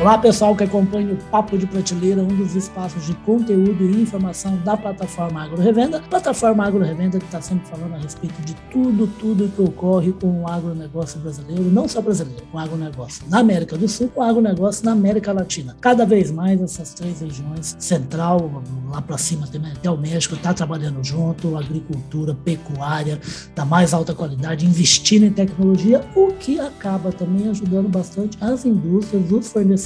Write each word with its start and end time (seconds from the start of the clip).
Olá, 0.00 0.18
pessoal 0.18 0.56
que 0.56 0.64
acompanha 0.64 1.14
o 1.14 1.16
Papo 1.30 1.56
de 1.56 1.66
Prateleira, 1.66 2.20
um 2.20 2.26
dos 2.26 2.56
espaços 2.56 3.06
de 3.06 3.14
conteúdo 3.14 3.84
e 3.84 4.02
informação 4.02 4.56
da 4.58 4.76
plataforma 4.76 5.44
Agro 5.44 5.62
Revenda. 5.62 6.00
Plataforma 6.10 6.66
Agro 6.66 6.80
Revenda 6.80 7.18
que 7.18 7.24
está 7.24 7.40
sempre 7.40 7.68
falando 7.68 7.94
a 7.94 7.98
respeito 7.98 8.34
de 8.42 8.54
tudo, 8.72 9.06
tudo 9.06 9.48
que 9.48 9.62
ocorre 9.62 10.12
com 10.12 10.42
o 10.42 10.48
agronegócio 10.48 11.20
brasileiro, 11.20 11.62
não 11.70 11.86
só 11.86 12.02
brasileiro, 12.02 12.42
com 12.50 12.58
o 12.58 12.60
agronegócio 12.60 13.24
na 13.30 13.38
América 13.38 13.78
do 13.78 13.88
Sul, 13.88 14.08
com 14.08 14.20
o 14.20 14.24
agronegócio 14.24 14.84
na 14.84 14.92
América 14.92 15.32
Latina. 15.32 15.76
Cada 15.80 16.04
vez 16.04 16.30
mais 16.30 16.60
essas 16.60 16.92
três 16.92 17.20
regiões, 17.20 17.76
central, 17.78 18.62
lá 18.90 19.00
para 19.00 19.16
cima 19.16 19.46
também, 19.46 19.72
até 19.72 19.88
o 19.88 19.96
México, 19.96 20.34
está 20.34 20.52
trabalhando 20.52 21.02
junto, 21.04 21.56
agricultura, 21.56 22.34
pecuária, 22.34 23.20
da 23.54 23.64
mais 23.64 23.94
alta 23.94 24.12
qualidade, 24.12 24.66
investindo 24.66 25.24
em 25.24 25.32
tecnologia, 25.32 26.04
o 26.16 26.32
que 26.32 26.58
acaba 26.58 27.12
também 27.12 27.48
ajudando 27.48 27.88
bastante 27.88 28.36
as 28.40 28.64
indústrias, 28.64 29.30
os 29.30 29.48
fornecedores 29.48 29.83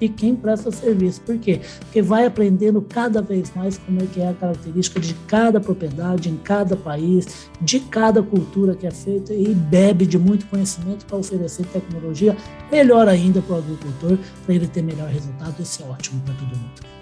e 0.00 0.08
quem 0.08 0.34
presta 0.34 0.70
serviço. 0.70 1.20
Por 1.22 1.38
quê? 1.38 1.60
Porque 1.80 2.02
vai 2.02 2.26
aprendendo 2.26 2.80
cada 2.82 3.20
vez 3.20 3.52
mais 3.54 3.78
como 3.78 4.02
é 4.02 4.06
que 4.06 4.20
é 4.20 4.28
a 4.28 4.34
característica 4.34 5.00
de 5.00 5.14
cada 5.26 5.60
propriedade, 5.60 6.28
em 6.28 6.36
cada 6.36 6.76
país, 6.76 7.48
de 7.60 7.80
cada 7.80 8.22
cultura 8.22 8.74
que 8.74 8.86
é 8.86 8.90
feita 8.90 9.32
e 9.32 9.54
bebe 9.54 10.06
de 10.06 10.18
muito 10.18 10.46
conhecimento 10.46 11.06
para 11.06 11.16
oferecer 11.16 11.66
tecnologia 11.66 12.36
melhor 12.70 13.08
ainda 13.08 13.42
para 13.42 13.56
o 13.56 13.58
agricultor, 13.58 14.18
para 14.44 14.54
ele 14.54 14.66
ter 14.66 14.82
melhor 14.82 15.08
resultado. 15.08 15.60
Isso 15.60 15.82
é 15.82 15.86
ótimo 15.86 16.20
para 16.22 16.34
todo 16.34 16.56
mundo. 16.56 16.96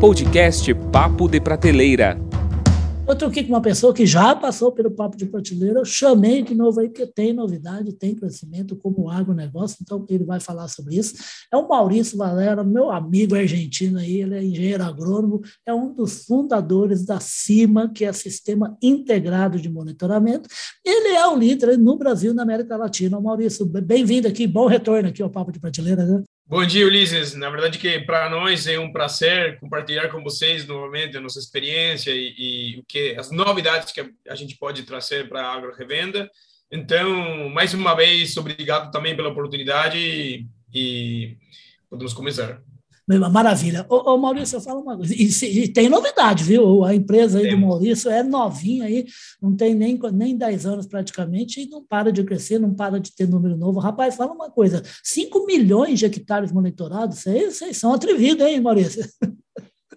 Podcast 0.00 0.74
Papo 0.92 1.28
de 1.28 1.40
Prateleira 1.40 2.18
eu 3.06 3.14
troquei 3.14 3.44
com 3.44 3.50
uma 3.50 3.60
pessoa 3.60 3.92
que 3.92 4.06
já 4.06 4.34
passou 4.34 4.72
pelo 4.72 4.90
papo 4.90 5.16
de 5.16 5.26
prateleira, 5.26 5.80
eu 5.80 5.84
chamei 5.84 6.42
de 6.42 6.54
novo 6.54 6.80
aí, 6.80 6.88
porque 6.88 7.06
tem 7.06 7.32
novidade, 7.32 7.92
tem 7.92 8.14
crescimento 8.14 8.74
como 8.76 9.10
agronegócio, 9.10 9.78
então 9.82 10.04
ele 10.08 10.24
vai 10.24 10.40
falar 10.40 10.68
sobre 10.68 10.96
isso. 10.96 11.14
É 11.52 11.56
o 11.56 11.68
Maurício 11.68 12.16
Valera, 12.16 12.64
meu 12.64 12.90
amigo 12.90 13.34
argentino 13.34 13.98
aí, 13.98 14.22
ele 14.22 14.34
é 14.34 14.42
engenheiro 14.42 14.82
agrônomo, 14.82 15.42
é 15.66 15.74
um 15.74 15.92
dos 15.92 16.24
fundadores 16.24 17.04
da 17.04 17.20
CIMA, 17.20 17.90
que 17.92 18.04
é 18.04 18.12
Sistema 18.12 18.76
Integrado 18.82 19.60
de 19.60 19.68
Monitoramento. 19.68 20.48
Ele 20.84 21.14
é 21.14 21.26
o 21.26 21.36
líder 21.36 21.76
no 21.78 21.98
Brasil 21.98 22.32
e 22.32 22.34
na 22.34 22.42
América 22.42 22.76
Latina. 22.76 23.20
Maurício, 23.20 23.66
bem-vindo 23.66 24.28
aqui, 24.28 24.46
bom 24.46 24.66
retorno 24.66 25.10
aqui 25.10 25.22
ao 25.22 25.30
Papo 25.30 25.52
de 25.52 25.60
Prateleira. 25.60 26.04
Né? 26.06 26.22
Bom 26.46 26.64
dia, 26.66 26.86
Ulisses. 26.86 27.34
Na 27.34 27.48
verdade, 27.48 27.78
que 27.78 28.00
para 28.00 28.28
nós 28.28 28.66
é 28.66 28.78
um 28.78 28.92
prazer 28.92 29.58
compartilhar 29.58 30.10
com 30.10 30.22
vocês 30.22 30.66
novamente 30.66 31.16
a 31.16 31.20
nossa 31.20 31.38
experiência 31.38 32.12
e, 32.14 32.78
o 32.78 32.84
que 32.84 33.16
as 33.18 33.30
novidades 33.30 33.90
que 33.90 34.12
a 34.28 34.34
gente 34.34 34.54
pode 34.58 34.82
trazer 34.82 35.26
para 35.26 35.40
a 35.40 35.54
agro 35.54 35.74
revenda. 35.74 36.30
Então, 36.70 37.48
mais 37.48 37.72
uma 37.72 37.94
vez, 37.94 38.36
obrigado 38.36 38.90
também 38.90 39.16
pela 39.16 39.30
oportunidade 39.30 39.96
e, 39.96 40.46
e 40.74 41.38
podemos 41.88 42.12
começar. 42.12 42.60
Maravilha. 43.06 43.84
Ô, 43.88 44.12
ô, 44.12 44.18
Maurício, 44.18 44.56
eu 44.56 44.60
falo 44.62 44.80
uma 44.80 44.96
coisa. 44.96 45.14
E, 45.14 45.28
e, 45.64 45.68
tem 45.68 45.90
novidade, 45.90 46.42
viu? 46.42 46.84
A 46.84 46.94
empresa 46.94 47.38
aí 47.38 47.50
do 47.50 47.58
Maurício 47.58 48.10
é 48.10 48.22
novinha 48.22 48.84
aí, 48.84 49.06
não 49.42 49.54
tem 49.54 49.74
nem, 49.74 49.98
nem 50.12 50.36
10 50.36 50.66
anos 50.66 50.86
praticamente, 50.86 51.60
e 51.60 51.68
não 51.68 51.84
para 51.84 52.10
de 52.10 52.24
crescer, 52.24 52.58
não 52.58 52.74
para 52.74 52.98
de 52.98 53.14
ter 53.14 53.28
número 53.28 53.56
novo. 53.56 53.78
Rapaz, 53.78 54.16
fala 54.16 54.32
uma 54.32 54.50
coisa: 54.50 54.82
5 55.02 55.44
milhões 55.44 55.98
de 55.98 56.06
hectares 56.06 56.50
monitorados, 56.50 57.18
vocês, 57.18 57.58
vocês 57.58 57.76
são 57.76 57.92
atrevidos, 57.92 58.46
hein, 58.46 58.60
Maurício? 58.60 59.04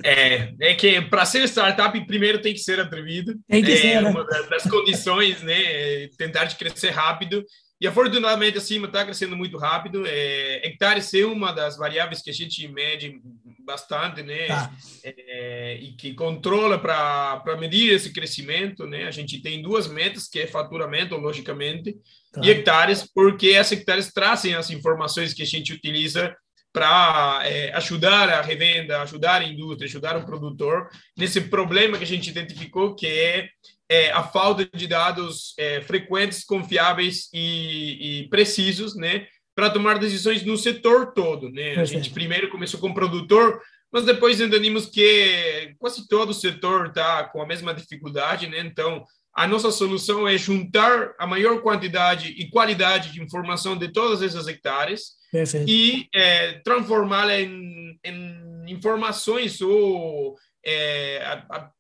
É, 0.04 0.54
é 0.60 0.76
que 0.76 1.02
para 1.02 1.26
ser 1.26 1.48
startup, 1.48 2.06
primeiro 2.06 2.42
tem 2.42 2.54
que 2.54 2.60
ser 2.60 2.80
atrevido. 2.80 3.36
Tem 3.48 3.64
que 3.64 3.72
é 3.72 3.78
ser, 3.78 4.02
né? 4.02 4.10
uma 4.10 4.24
das 4.26 4.64
condições, 4.64 5.42
né? 5.42 5.56
É 5.56 6.10
tentar 6.18 6.46
de 6.46 6.56
crescer 6.56 6.92
rápido 6.92 7.44
e 7.80 7.88
afortunadamente, 7.88 8.58
acima 8.58 8.88
está 8.88 9.06
crescendo 9.06 9.38
muito 9.38 9.58
rápido. 9.58 10.04
É, 10.08 10.68
hectares 10.68 11.14
é 11.14 11.26
uma 11.26 11.52
das 11.52 11.78
variáveis 11.78 12.22
que 12.24 12.30
a 12.30 12.34
gente 12.34 12.68
mede 12.68 13.22
bastante, 13.60 14.24
né? 14.24 14.48
Tá. 14.48 14.72
É, 15.04 15.78
e 15.80 15.92
que 15.94 16.14
controla 16.14 16.80
para 16.80 17.58
medir 17.60 17.94
esse 17.94 18.12
crescimento, 18.12 18.88
né? 18.88 19.06
A 19.06 19.12
gente 19.12 19.42
tem 19.42 19.62
duas 19.62 19.88
metas, 19.88 20.28
que 20.28 20.40
é 20.40 20.48
faturamento, 20.48 21.16
logicamente, 21.18 21.96
tá. 22.32 22.42
e 22.44 22.50
hectares, 22.50 23.08
porque 23.14 23.56
as 23.56 23.72
hectares 23.72 24.12
trazem 24.12 24.56
as 24.56 24.72
informações 24.72 25.34
que 25.34 25.44
a 25.44 25.46
gente 25.46 25.72
utiliza 25.72 26.36
para 26.74 27.42
é, 27.44 27.74
ajudar 27.74 28.30
a 28.30 28.42
revenda, 28.42 29.02
ajudar 29.02 29.42
a 29.42 29.46
indústria, 29.46 29.88
ajudar 29.88 30.18
o 30.18 30.26
produtor 30.26 30.90
nesse 31.18 31.42
problema 31.42 31.98
que 31.98 32.04
a 32.04 32.08
gente 32.08 32.30
identificou, 32.30 32.96
que 32.96 33.08
é 33.08 33.50
é, 33.90 34.12
a 34.12 34.24
falta 34.24 34.66
de 34.66 34.88
dados 34.88 35.54
é, 35.58 35.82
frequentes, 35.82 36.44
confiáveis 36.44 37.30
e, 37.34 38.22
e 38.22 38.30
precisos, 38.30 38.96
né, 38.96 39.28
para 39.56 39.70
tomar 39.70 39.98
decisões 39.98 40.44
no 40.44 40.58
setor 40.58 41.14
todo, 41.14 41.50
né? 41.50 41.76
A 41.78 41.86
gente 41.86 42.12
primeiro 42.12 42.50
começou 42.50 42.80
com 42.80 42.90
o 42.90 42.94
produtor, 42.94 43.60
mas 43.92 44.06
depois 44.06 44.40
entendemos 44.40 44.86
que 44.86 45.74
quase 45.80 46.08
todo 46.08 46.30
o 46.30 46.34
setor 46.34 46.88
está 46.88 47.24
com 47.24 47.42
a 47.42 47.48
mesma 47.48 47.74
dificuldade, 47.74 48.48
né? 48.48 48.60
Então, 48.60 49.04
a 49.38 49.48
nossa 49.48 49.72
solução 49.72 50.28
é 50.28 50.38
juntar 50.38 51.14
a 51.18 51.28
maior 51.28 51.62
quantidade 51.62 52.36
e 52.38 52.50
qualidade 52.50 53.12
de 53.12 53.22
informação 53.22 53.78
de 53.78 53.88
todas 53.92 54.22
essas 54.22 54.48
hectares 54.48 55.12
Perfeito. 55.32 55.70
e 55.70 56.08
é, 56.14 56.54
transformá-la 56.64 57.40
em, 57.40 58.00
em, 58.04 58.66
informações 58.68 59.62
ou 59.62 60.36
é, 60.66 61.24
a, 61.24 61.46
a, 61.56 61.72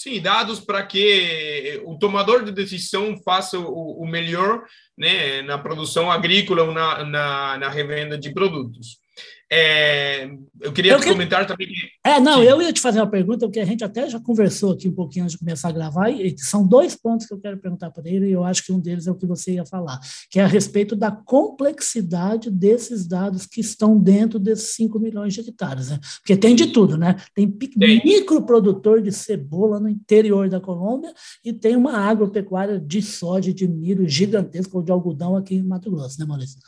Sim, 0.00 0.22
dados 0.22 0.60
para 0.60 0.86
que 0.86 1.82
o 1.84 1.98
tomador 1.98 2.44
de 2.44 2.52
decisão 2.52 3.20
faça 3.24 3.58
o, 3.58 4.00
o 4.00 4.06
melhor 4.06 4.62
né, 4.96 5.42
na 5.42 5.58
produção 5.58 6.08
agrícola 6.08 6.62
ou 6.62 6.72
na, 6.72 7.02
na, 7.02 7.58
na 7.58 7.68
revenda 7.68 8.16
de 8.16 8.32
produtos. 8.32 9.00
É, 9.50 10.30
eu 10.60 10.72
queria 10.72 10.92
eu 10.92 11.00
que... 11.00 11.08
comentar 11.08 11.46
também. 11.46 11.68
É, 12.04 12.20
não, 12.20 12.42
eu 12.42 12.60
ia 12.60 12.72
te 12.72 12.80
fazer 12.80 13.00
uma 13.00 13.10
pergunta, 13.10 13.46
porque 13.46 13.60
a 13.60 13.64
gente 13.64 13.82
até 13.82 14.08
já 14.08 14.20
conversou 14.20 14.72
aqui 14.72 14.88
um 14.88 14.94
pouquinho 14.94 15.24
antes 15.24 15.32
de 15.32 15.38
começar 15.38 15.68
a 15.68 15.72
gravar, 15.72 16.10
e 16.10 16.36
são 16.38 16.66
dois 16.66 16.94
pontos 16.94 17.26
que 17.26 17.32
eu 17.32 17.40
quero 17.40 17.56
perguntar 17.56 17.90
para 17.90 18.08
ele, 18.08 18.28
e 18.28 18.32
eu 18.32 18.44
acho 18.44 18.64
que 18.64 18.72
um 18.72 18.78
deles 18.78 19.06
é 19.06 19.10
o 19.10 19.14
que 19.14 19.26
você 19.26 19.52
ia 19.52 19.64
falar, 19.64 19.98
que 20.30 20.38
é 20.38 20.44
a 20.44 20.46
respeito 20.46 20.94
da 20.94 21.10
complexidade 21.10 22.50
desses 22.50 23.06
dados 23.06 23.46
que 23.46 23.60
estão 23.60 23.98
dentro 23.98 24.38
desses 24.38 24.74
5 24.74 24.98
milhões 24.98 25.32
de 25.32 25.40
hectares, 25.40 25.90
né? 25.90 25.98
Porque 26.18 26.36
tem 26.36 26.54
de 26.54 26.66
tudo, 26.66 26.98
né? 26.98 27.16
Tem, 27.34 27.50
tem. 27.50 28.02
microprodutor 28.04 29.00
de 29.00 29.12
cebola 29.12 29.80
no 29.80 29.88
interior 29.88 30.48
da 30.50 30.60
Colômbia 30.60 31.12
e 31.42 31.54
tem 31.54 31.74
uma 31.74 31.96
agropecuária 31.96 32.78
de 32.78 33.00
soja, 33.00 33.52
de 33.52 33.66
milho 33.66 34.06
gigantesca, 34.06 34.76
ou 34.76 34.82
de 34.82 34.92
algodão 34.92 35.36
aqui 35.36 35.54
em 35.54 35.62
Mato 35.62 35.90
Grosso, 35.90 36.20
né, 36.20 36.26
Maurício? 36.26 36.58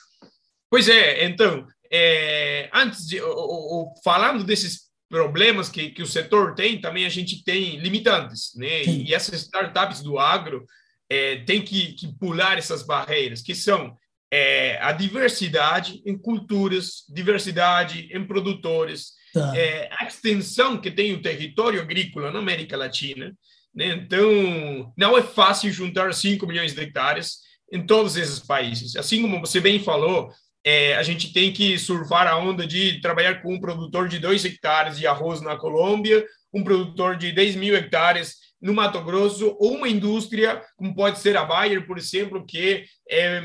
Pois 0.71 0.89
é, 0.89 1.27
então, 1.27 1.67
é, 1.91 2.71
antes 2.73 3.07
de 3.07 3.21
o, 3.21 3.29
o, 3.29 3.95
falando 4.05 4.45
desses 4.45 4.91
problemas 5.09 5.69
que, 5.69 5.91
que 5.91 6.03
o 6.03 6.07
setor 6.07 6.55
tem, 6.55 6.81
também 6.81 7.05
a 7.05 7.09
gente 7.09 7.43
tem 7.43 7.77
limitantes, 7.79 8.53
né? 8.55 8.85
Sim. 8.85 9.05
E 9.05 9.13
essas 9.13 9.43
startups 9.43 10.01
do 10.01 10.19
agro 10.19 10.65
é, 11.11 11.39
têm 11.39 11.63
que, 11.63 11.95
que 11.95 12.17
pular 12.17 12.57
essas 12.57 12.85
barreiras, 12.85 13.43
que 13.43 13.55
são 13.55 13.97
é, 14.31 14.79
a 14.81 14.93
diversidade 14.93 16.01
em 16.07 16.17
culturas, 16.17 17.05
diversidade 17.09 18.09
em 18.13 18.25
produtores, 18.25 19.15
tá. 19.35 19.53
é, 19.57 19.91
a 19.99 20.07
extensão 20.07 20.81
que 20.81 20.91
tem 20.91 21.13
o 21.13 21.21
território 21.21 21.81
agrícola 21.81 22.31
na 22.31 22.39
América 22.39 22.77
Latina. 22.77 23.35
Né? 23.75 23.89
Então, 23.89 24.93
não 24.97 25.19
é 25.19 25.23
fácil 25.23 25.73
juntar 25.73 26.15
5 26.15 26.47
milhões 26.47 26.73
de 26.73 26.81
hectares 26.81 27.39
em 27.73 27.85
todos 27.85 28.17
esses 28.17 28.39
países. 28.39 28.95
Assim 28.95 29.21
como 29.23 29.41
você 29.41 29.61
bem 29.61 29.83
falou, 29.83 30.33
é, 30.65 30.97
a 30.97 31.03
gente 31.03 31.33
tem 31.33 31.53
que 31.53 31.79
surfar 31.79 32.27
a 32.27 32.37
onda 32.37 32.67
de 32.67 33.01
trabalhar 33.01 33.43
com 33.43 33.55
um 33.55 33.61
produtor 33.61 34.09
de 34.09 34.19
2 34.19 34.45
hectares 34.45 34.99
de 34.99 35.07
arroz 35.07 35.41
na 35.41 35.57
Colômbia, 35.57 36.25
um 36.53 36.63
produtor 36.63 37.17
de 37.17 37.33
10 37.33 37.57
mil 37.57 37.77
hectares 37.77 38.37
no 38.61 38.75
Mato 38.75 39.03
Grosso, 39.03 39.57
ou 39.59 39.77
uma 39.77 39.89
indústria, 39.89 40.63
como 40.77 40.95
pode 40.95 41.19
ser 41.19 41.37
a 41.37 41.45
Bayer, 41.45 41.87
por 41.87 41.97
exemplo, 41.97 42.45
que 42.45 42.85
é, 43.09 43.43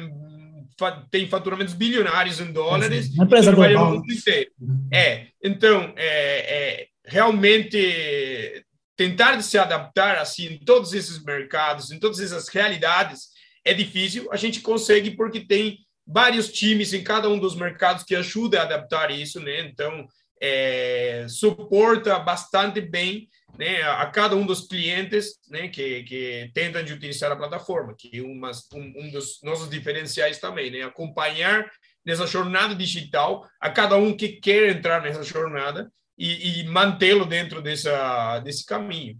tem 1.10 1.28
faturamentos 1.28 1.74
bilionários 1.74 2.42
em 2.42 2.52
dólares 2.52 3.10
uma 3.14 3.24
empresa 3.26 3.52
mundo 3.52 4.12
inteiro. 4.12 4.52
É, 4.92 5.28
então, 5.42 5.94
é, 5.96 6.82
é, 6.82 6.88
realmente 7.06 8.66
tentar 8.98 9.42
se 9.42 9.58
adaptar 9.58 10.18
assim 10.18 10.48
em 10.48 10.58
todos 10.58 10.94
esses 10.94 11.24
mercados, 11.24 11.92
em 11.92 12.00
todas 12.00 12.20
essas 12.20 12.50
realidades, 12.50 13.30
é 13.64 13.74
difícil. 13.74 14.28
A 14.32 14.36
gente 14.36 14.60
consegue 14.60 15.12
porque 15.12 15.40
tem 15.40 15.85
vários 16.06 16.52
times 16.52 16.94
em 16.94 17.04
cada 17.04 17.30
um 17.30 17.40
dos 17.40 17.56
mercados 17.56 18.04
que 18.04 18.16
ajudam 18.16 18.62
a 18.62 18.64
adaptar 18.64 19.12
isso, 19.12 19.40
né? 19.40 19.62
Então, 19.62 20.08
é, 20.42 21.26
suporta 21.30 22.20
bastante 22.20 22.82
bem 22.82 23.28
né, 23.58 23.82
a 23.84 24.06
cada 24.08 24.36
um 24.36 24.46
dos 24.46 24.68
clientes 24.68 25.40
né, 25.50 25.70
que, 25.70 26.04
que 26.04 26.52
tentam 26.54 26.84
de 26.84 26.94
utilizar 26.94 27.32
a 27.32 27.38
plataforma, 27.38 27.96
que 27.98 28.18
é 28.18 28.22
um, 28.22 28.42
um 28.74 29.12
dos 29.12 29.40
nossos 29.42 29.70
diferenciais 29.70 30.40
também, 30.40 30.70
né? 30.70 30.84
Acompanhar 30.84 31.72
nessa 32.06 32.28
jornada 32.28 32.76
digital 32.76 33.48
a 33.60 33.70
cada 33.70 33.96
um 33.96 34.16
que 34.16 34.40
quer 34.40 34.70
entrar 34.70 35.02
nessa 35.02 35.24
jornada 35.24 35.92
e, 36.18 36.62
e 36.62 36.64
mantê-lo 36.66 37.26
dentro 37.26 37.62
dessa, 37.62 38.40
desse 38.40 38.66
caminho. 38.66 39.18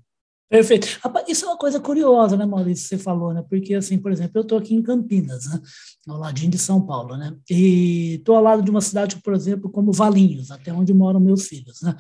Perfeito. 0.56 0.88
Isso 1.28 1.44
é 1.44 1.50
uma 1.50 1.58
coisa 1.58 1.82
curiosa, 1.82 2.38
né, 2.38 2.46
Maurício, 2.46 2.88
você 2.88 2.98
falou, 2.98 3.34
né? 3.34 3.44
Porque, 3.50 3.74
assim, 3.74 3.98
por 3.98 4.10
exemplo, 4.10 4.32
eu 4.36 4.42
estou 4.42 4.58
aqui 4.58 4.74
em 4.74 4.82
Campinas, 4.82 5.48
né? 5.48 5.60
Ao 6.08 6.18
ladinho 6.18 6.50
de 6.50 6.58
São 6.58 6.80
Paulo, 6.80 7.18
né? 7.18 7.36
E 7.50 8.16
estou 8.16 8.38
ao 8.38 8.44
lado 8.44 8.62
de 8.64 8.72
uma 8.72 8.80
cidade, 8.80 9.18
por 9.22 9.34
exemplo, 9.34 9.70
como 9.70 9.92
Valinhos, 9.92 10.52
até 10.52 10.72
onde 10.72 10.94
moram 10.94 11.20
meus 11.20 11.46
filhos, 11.46 11.82
né? 11.82 11.94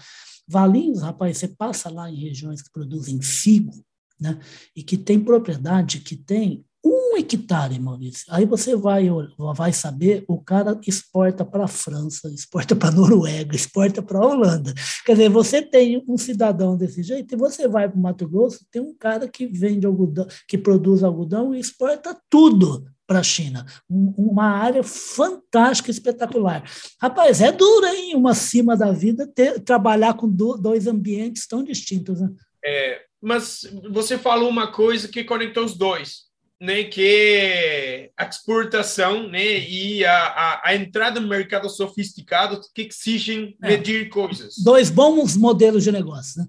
Valinhos, 0.48 1.02
rapaz, 1.02 1.38
você 1.38 1.50
passa 1.50 1.90
lá 1.90 2.10
em 2.10 2.16
regiões 2.16 2.62
que 2.62 2.72
produzem 2.72 3.22
figo, 3.22 3.74
né? 4.18 4.40
E 4.74 4.82
que 4.82 4.96
tem 4.96 5.20
propriedade 5.20 6.00
que 6.00 6.16
tem 6.16 6.64
um 6.86 7.18
hectare, 7.18 7.80
Maurício. 7.80 8.26
Aí 8.30 8.46
você 8.46 8.76
vai, 8.76 9.08
vai 9.56 9.74
saber, 9.74 10.24
o 10.28 10.40
cara 10.40 10.80
exporta 10.86 11.44
para 11.44 11.66
a 11.66 11.68
França, 11.68 12.30
exporta 12.30 12.76
para 12.76 12.90
a 12.90 12.92
Noruega, 12.94 13.56
exporta 13.56 14.04
para 14.04 14.20
a 14.20 14.26
Holanda. 14.26 14.72
Quer 15.04 15.14
dizer, 15.14 15.30
você 15.30 15.64
tem 15.64 16.04
um 16.08 16.18
cidadão 16.18 16.78
desse 16.78 17.02
jeito, 17.02 17.34
e 17.34 17.38
você 17.38 17.68
vai 17.68 17.90
para 17.90 17.98
o 17.98 18.02
Mato 18.02 18.28
Grosso, 18.28 18.66
tem 18.70 18.82
um 18.82 18.94
cara 18.94 19.28
que 19.28 19.48
vende 19.48 19.88
algodão, 19.88 20.28
que 20.48 20.58
produz 20.58 21.04
algodão 21.04 21.56
e 21.56 21.60
exporta 21.60 22.16
tudo 22.30 22.86
para 23.08 23.20
a 23.20 23.24
China. 23.24 23.66
uma 23.90 24.46
área 24.46 24.84
fantástica, 24.84 25.92
espetacular. 25.92 26.64
Rapaz, 27.02 27.42
é 27.42 27.52
duro, 27.52 27.86
hein? 27.86 28.16
Uma 28.16 28.34
cima 28.34 28.76
da 28.76 28.92
vida 28.92 29.28
ter, 29.28 29.60
trabalhar 29.60 30.16
com 30.16 30.28
dois 30.28 30.88
ambientes 30.88 31.48
tão 31.48 31.64
distintos, 31.64 32.22
né? 32.22 32.30
É, 32.64 33.02
mas 33.22 33.62
você 33.92 34.18
falou 34.18 34.50
uma 34.50 34.72
coisa 34.72 35.08
que 35.08 35.24
conectou 35.24 35.64
os 35.66 35.78
dois 35.78 36.26
né, 36.60 36.84
que 36.86 38.10
a 38.18 38.26
exportação 38.26 39.28
né, 39.28 39.60
e 39.60 40.06
a, 40.06 40.18
a, 40.18 40.70
a 40.70 40.76
entrada 40.76 41.20
no 41.20 41.28
mercado 41.28 41.70
sofisticado 41.70 42.62
que 42.74 42.84
exigem 42.84 43.56
é. 43.62 43.70
medir 43.70 44.10
coisas. 44.10 44.56
Dois 44.64 44.90
bons 44.90 45.36
modelos 45.36 45.84
de 45.84 45.92
negócio, 45.92 46.42
né? 46.42 46.48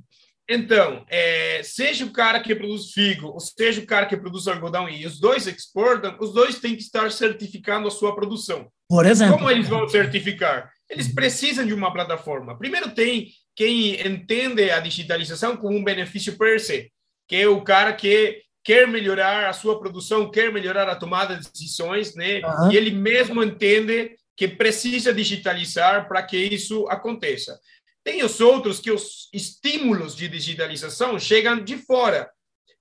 Então, 0.48 1.04
é, 1.08 1.60
seja 1.64 2.04
o 2.04 2.12
cara 2.12 2.38
que 2.38 2.54
produz 2.54 2.92
figo, 2.92 3.28
ou 3.28 3.40
seja 3.40 3.80
o 3.80 3.86
cara 3.86 4.06
que 4.06 4.16
produz 4.16 4.46
algodão, 4.46 4.88
e 4.88 5.04
os 5.04 5.18
dois 5.18 5.48
exportam, 5.48 6.16
os 6.20 6.32
dois 6.32 6.60
têm 6.60 6.76
que 6.76 6.82
estar 6.82 7.10
certificando 7.10 7.88
a 7.88 7.90
sua 7.90 8.14
produção. 8.14 8.68
Por 8.88 9.04
exemplo. 9.06 9.38
Como 9.38 9.50
eles 9.50 9.68
vão 9.68 9.88
certificar? 9.88 10.70
Eles 10.88 11.12
precisam 11.12 11.66
de 11.66 11.74
uma 11.74 11.92
plataforma. 11.92 12.56
Primeiro 12.56 12.94
tem 12.94 13.26
quem 13.56 14.00
entende 14.06 14.70
a 14.70 14.78
digitalização 14.78 15.56
como 15.56 15.76
um 15.76 15.82
benefício 15.82 16.38
per 16.38 16.60
se, 16.60 16.92
que 17.26 17.34
é 17.34 17.48
o 17.48 17.64
cara 17.64 17.92
que 17.92 18.40
quer 18.66 18.88
melhorar 18.88 19.48
a 19.48 19.52
sua 19.52 19.78
produção, 19.78 20.28
quer 20.28 20.52
melhorar 20.52 20.88
a 20.88 20.96
tomada 20.96 21.36
de 21.36 21.48
decisões, 21.48 22.16
né? 22.16 22.40
Uhum. 22.40 22.72
E 22.72 22.76
ele 22.76 22.90
mesmo 22.90 23.40
entende 23.40 24.16
que 24.36 24.48
precisa 24.48 25.14
digitalizar 25.14 26.08
para 26.08 26.20
que 26.24 26.36
isso 26.36 26.84
aconteça. 26.88 27.60
Tem 28.02 28.24
os 28.24 28.40
outros 28.40 28.80
que 28.80 28.90
os 28.90 29.28
estímulos 29.32 30.16
de 30.16 30.26
digitalização 30.26 31.16
chegam 31.16 31.62
de 31.62 31.76
fora. 31.76 32.28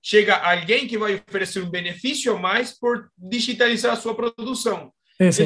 Chega 0.02 0.34
alguém 0.34 0.88
que 0.88 0.98
vai 0.98 1.22
oferecer 1.28 1.62
um 1.62 1.70
benefício 1.70 2.34
a 2.34 2.38
mais 2.38 2.76
por 2.76 3.08
digitalizar 3.16 3.92
a 3.92 3.96
sua 3.96 4.14
produção. 4.14 4.92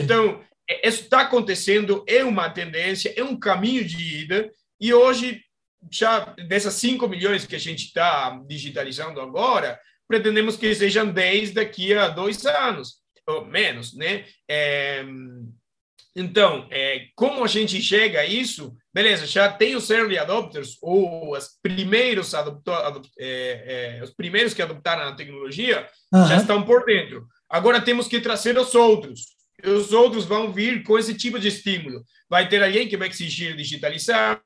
Então, 0.02 0.40
é, 0.68 0.88
isso 0.88 1.02
está 1.02 1.20
acontecendo, 1.20 2.02
é 2.06 2.24
uma 2.24 2.48
tendência, 2.48 3.12
é 3.14 3.22
um 3.22 3.38
caminho 3.38 3.84
de 3.84 4.22
ida, 4.22 4.50
e 4.80 4.94
hoje, 4.94 5.42
já 5.90 6.20
dessas 6.48 6.74
5 6.74 7.06
milhões 7.08 7.44
que 7.44 7.56
a 7.56 7.60
gente 7.60 7.84
está 7.84 8.40
digitalizando 8.48 9.20
agora, 9.20 9.78
pretendemos 10.10 10.56
que 10.56 10.74
sejam 10.74 11.06
10 11.06 11.52
daqui 11.52 11.94
a 11.94 12.08
dois 12.08 12.44
anos, 12.44 12.96
ou 13.28 13.46
menos, 13.46 13.94
né? 13.94 14.24
É, 14.48 15.04
então, 16.16 16.66
é, 16.68 17.06
como 17.14 17.44
a 17.44 17.46
gente 17.46 17.80
chega 17.80 18.18
a 18.18 18.26
isso? 18.26 18.74
Beleza, 18.92 19.24
já 19.24 19.48
tem 19.48 19.76
os 19.76 19.88
early 19.88 20.18
adopters, 20.18 20.78
ou 20.82 21.36
os 21.36 21.50
primeiros, 21.62 22.34
adopto, 22.34 22.72
adop, 22.72 23.08
é, 23.16 23.98
é, 24.00 24.02
os 24.02 24.10
primeiros 24.10 24.52
que 24.52 24.60
adoptaram 24.60 25.08
a 25.08 25.14
tecnologia, 25.14 25.88
uhum. 26.12 26.26
já 26.26 26.38
estão 26.38 26.64
por 26.64 26.84
dentro. 26.84 27.28
Agora 27.48 27.80
temos 27.80 28.08
que 28.08 28.20
trazer 28.20 28.58
os 28.58 28.74
outros. 28.74 29.26
Os 29.64 29.92
outros 29.92 30.24
vão 30.24 30.52
vir 30.52 30.82
com 30.82 30.98
esse 30.98 31.14
tipo 31.14 31.38
de 31.38 31.46
estímulo. 31.46 32.02
Vai 32.28 32.48
ter 32.48 32.64
alguém 32.64 32.88
que 32.88 32.96
vai 32.96 33.06
exigir 33.06 33.54
digitalizar, 33.54 34.42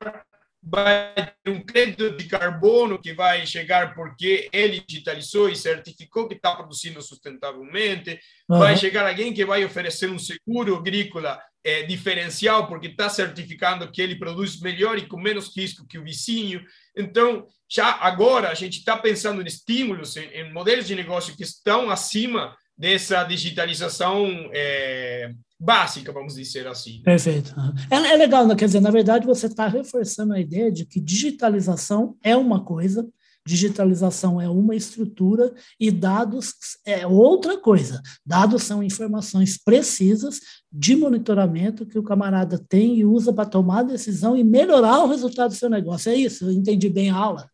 vai 0.67 1.13
ter 1.43 1.51
um 1.51 1.63
crédito 1.63 2.17
de 2.17 2.25
carbono 2.25 2.99
que 2.99 3.13
vai 3.13 3.45
chegar 3.45 3.93
porque 3.93 4.49
ele 4.51 4.83
digitalizou 4.87 5.47
e 5.47 5.55
certificou 5.55 6.27
que 6.27 6.33
está 6.33 6.55
produzindo 6.55 6.99
sustentavelmente, 7.03 8.19
uhum. 8.49 8.57
vai 8.57 8.75
chegar 8.75 9.07
alguém 9.07 9.31
que 9.31 9.45
vai 9.45 9.63
oferecer 9.63 10.09
um 10.09 10.17
seguro 10.17 10.75
agrícola 10.75 11.39
é, 11.63 11.83
diferencial 11.83 12.67
porque 12.67 12.87
está 12.87 13.09
certificando 13.09 13.91
que 13.91 14.01
ele 14.01 14.15
produz 14.17 14.59
melhor 14.59 14.97
e 14.97 15.07
com 15.07 15.19
menos 15.19 15.55
risco 15.55 15.85
que 15.87 15.99
o 15.99 16.03
vizinho. 16.03 16.63
Então, 16.97 17.45
já 17.69 17.91
agora 18.01 18.49
a 18.49 18.55
gente 18.55 18.79
está 18.79 18.97
pensando 18.97 19.41
em 19.41 19.45
estímulos, 19.45 20.17
em, 20.17 20.25
em 20.29 20.51
modelos 20.51 20.87
de 20.87 20.95
negócio 20.95 21.35
que 21.37 21.43
estão 21.43 21.91
acima 21.91 22.55
dessa 22.77 23.23
digitalização 23.23 24.49
é, 24.51 25.31
básica, 25.59 26.11
vamos 26.11 26.35
dizer 26.35 26.67
assim. 26.67 27.01
Perfeito. 27.03 27.55
É, 27.89 27.95
é 27.95 28.17
legal, 28.17 28.45
né? 28.45 28.55
quer 28.55 28.65
dizer, 28.65 28.81
na 28.81 28.91
verdade 28.91 29.25
você 29.25 29.47
está 29.47 29.67
reforçando 29.67 30.33
a 30.33 30.39
ideia 30.39 30.71
de 30.71 30.85
que 30.85 30.99
digitalização 30.99 32.17
é 32.23 32.35
uma 32.35 32.63
coisa, 32.63 33.07
digitalização 33.47 34.41
é 34.41 34.49
uma 34.49 34.75
estrutura 34.75 35.53
e 35.79 35.91
dados 35.91 36.53
é 36.83 37.05
outra 37.05 37.57
coisa. 37.57 38.01
Dados 38.25 38.63
são 38.63 38.81
informações 38.81 39.57
precisas 39.57 40.39
de 40.71 40.95
monitoramento 40.95 41.85
que 41.85 41.99
o 41.99 42.03
camarada 42.03 42.57
tem 42.67 42.97
e 42.97 43.05
usa 43.05 43.31
para 43.31 43.45
tomar 43.45 43.83
decisão 43.83 44.35
e 44.35 44.43
melhorar 44.43 45.03
o 45.03 45.07
resultado 45.07 45.51
do 45.51 45.57
seu 45.57 45.69
negócio. 45.69 46.11
É 46.11 46.15
isso? 46.15 46.45
Eu 46.45 46.51
entendi 46.51 46.89
bem 46.89 47.11
a 47.11 47.15
aula. 47.15 47.49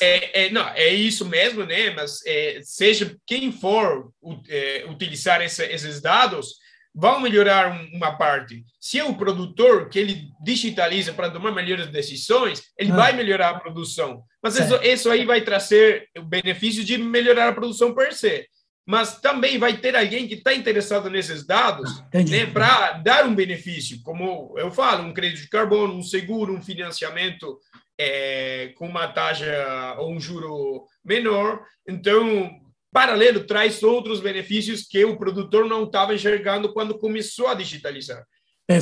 É, 0.00 0.46
é, 0.46 0.50
não, 0.50 0.68
é 0.68 0.92
isso 0.92 1.24
mesmo, 1.24 1.64
né? 1.64 1.90
Mas 1.90 2.20
é, 2.26 2.60
seja 2.62 3.16
quem 3.26 3.52
for 3.52 4.12
é, 4.48 4.84
utilizar 4.90 5.40
essa, 5.40 5.64
esses 5.64 6.00
dados, 6.00 6.56
vão 6.94 7.20
melhorar 7.20 7.76
uma 7.92 8.16
parte. 8.16 8.64
Se 8.78 8.98
é 8.98 9.04
o 9.04 9.14
produtor 9.14 9.88
que 9.88 9.98
ele 9.98 10.28
digitaliza 10.42 11.12
para 11.12 11.30
tomar 11.30 11.50
melhores 11.50 11.88
decisões, 11.88 12.62
ele 12.78 12.92
ah. 12.92 12.96
vai 12.96 13.12
melhorar 13.12 13.50
a 13.50 13.58
produção. 13.58 14.22
Mas 14.42 14.58
isso, 14.58 14.76
isso, 14.76 15.10
aí 15.10 15.24
vai 15.24 15.40
trazer 15.40 16.08
o 16.16 16.22
benefício 16.22 16.84
de 16.84 16.96
melhorar 16.96 17.48
a 17.48 17.52
produção 17.52 17.92
per 17.94 18.12
se. 18.14 18.46
Mas 18.86 19.18
também 19.20 19.58
vai 19.58 19.78
ter 19.78 19.96
alguém 19.96 20.28
que 20.28 20.34
está 20.34 20.52
interessado 20.52 21.08
nesses 21.08 21.44
dados 21.46 21.90
ah, 22.12 22.22
né, 22.22 22.46
para 22.46 22.92
dar 22.92 23.24
um 23.24 23.34
benefício, 23.34 24.00
como 24.02 24.54
eu 24.58 24.70
falo, 24.70 25.04
um 25.04 25.14
crédito 25.14 25.42
de 25.42 25.48
carbono, 25.48 25.94
um 25.94 26.02
seguro, 26.02 26.54
um 26.54 26.62
financiamento 26.62 27.58
é, 27.98 28.72
com 28.76 28.86
uma 28.86 29.08
taxa 29.08 29.96
ou 29.98 30.12
um 30.12 30.20
juro 30.20 30.84
menor. 31.04 31.64
Então, 31.88 32.50
paralelo 32.94 33.44
traz 33.44 33.82
outros 33.82 34.20
benefícios 34.20 34.86
que 34.86 35.04
o 35.04 35.18
produtor 35.18 35.68
não 35.68 35.82
estava 35.82 36.14
enxergando 36.14 36.72
quando 36.72 36.96
começou 36.96 37.48
a 37.48 37.54
digitalizar. 37.54 38.24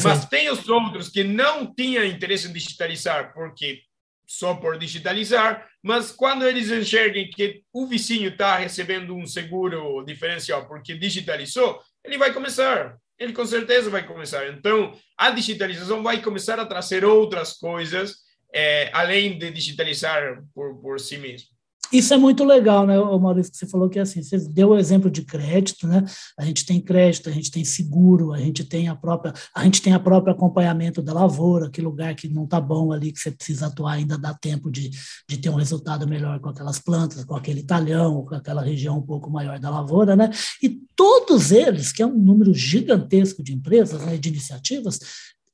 Mas 0.04 0.26
tem 0.26 0.50
os 0.50 0.68
outros 0.68 1.08
que 1.08 1.24
não 1.24 1.74
tinham 1.74 2.04
interesse 2.04 2.46
em 2.46 2.52
digitalizar, 2.52 3.32
porque 3.32 3.80
só 4.26 4.54
por 4.54 4.78
digitalizar, 4.78 5.66
mas 5.82 6.12
quando 6.12 6.46
eles 6.46 6.70
enxerguem 6.70 7.30
que 7.30 7.62
o 7.72 7.86
vizinho 7.86 8.28
está 8.28 8.56
recebendo 8.56 9.16
um 9.16 9.26
seguro 9.26 10.04
diferencial 10.04 10.68
porque 10.68 10.94
digitalizou, 10.94 11.80
ele 12.04 12.18
vai 12.18 12.32
começar. 12.34 12.96
Ele 13.18 13.32
com 13.32 13.46
certeza 13.46 13.88
vai 13.88 14.06
começar. 14.06 14.46
Então, 14.48 14.92
a 15.16 15.30
digitalização 15.30 16.02
vai 16.02 16.20
começar 16.20 16.60
a 16.60 16.66
trazer 16.66 17.04
outras 17.04 17.54
coisas, 17.54 18.16
é, 18.52 18.90
além 18.92 19.38
de 19.38 19.50
digitalizar 19.50 20.42
por, 20.54 20.80
por 20.80 21.00
si 21.00 21.16
mesmo. 21.16 21.48
Isso 21.92 22.14
é 22.14 22.16
muito 22.16 22.42
legal, 22.42 22.86
né, 22.86 22.96
Maurício, 22.98 23.52
que 23.52 23.58
você 23.58 23.66
falou 23.66 23.88
que 23.88 23.98
assim, 23.98 24.22
você 24.22 24.38
deu 24.48 24.70
o 24.70 24.78
exemplo 24.78 25.10
de 25.10 25.22
crédito, 25.22 25.86
né? 25.86 26.02
A 26.38 26.44
gente 26.44 26.64
tem 26.64 26.80
crédito, 26.80 27.28
a 27.28 27.32
gente 27.32 27.50
tem 27.50 27.64
seguro, 27.64 28.32
a 28.32 28.38
gente 28.38 28.64
tem 28.64 28.88
a 28.88 28.96
própria, 28.96 29.34
a 29.54 29.62
gente 29.64 29.82
tem 29.82 29.92
a 29.92 30.00
própria 30.00 30.32
acompanhamento 30.32 31.02
da 31.02 31.12
lavoura, 31.12 31.70
que 31.70 31.82
lugar 31.82 32.14
que 32.14 32.28
não 32.28 32.44
está 32.44 32.58
bom 32.58 32.92
ali, 32.92 33.12
que 33.12 33.20
você 33.20 33.30
precisa 33.30 33.66
atuar, 33.66 33.92
ainda 33.92 34.16
dá 34.16 34.32
tempo 34.32 34.70
de, 34.70 34.90
de 35.28 35.36
ter 35.36 35.50
um 35.50 35.56
resultado 35.56 36.08
melhor 36.08 36.40
com 36.40 36.48
aquelas 36.48 36.78
plantas, 36.78 37.24
com 37.24 37.36
aquele 37.36 37.62
talhão, 37.62 38.24
com 38.24 38.34
aquela 38.34 38.62
região 38.62 38.96
um 38.96 39.06
pouco 39.06 39.30
maior 39.30 39.58
da 39.58 39.68
lavoura, 39.68 40.16
né? 40.16 40.30
E 40.62 40.80
todos 40.96 41.52
eles, 41.52 41.92
que 41.92 42.02
é 42.02 42.06
um 42.06 42.16
número 42.16 42.54
gigantesco 42.54 43.42
de 43.42 43.52
empresas, 43.52 44.00
né, 44.00 44.16
de 44.16 44.30
iniciativas, 44.30 44.98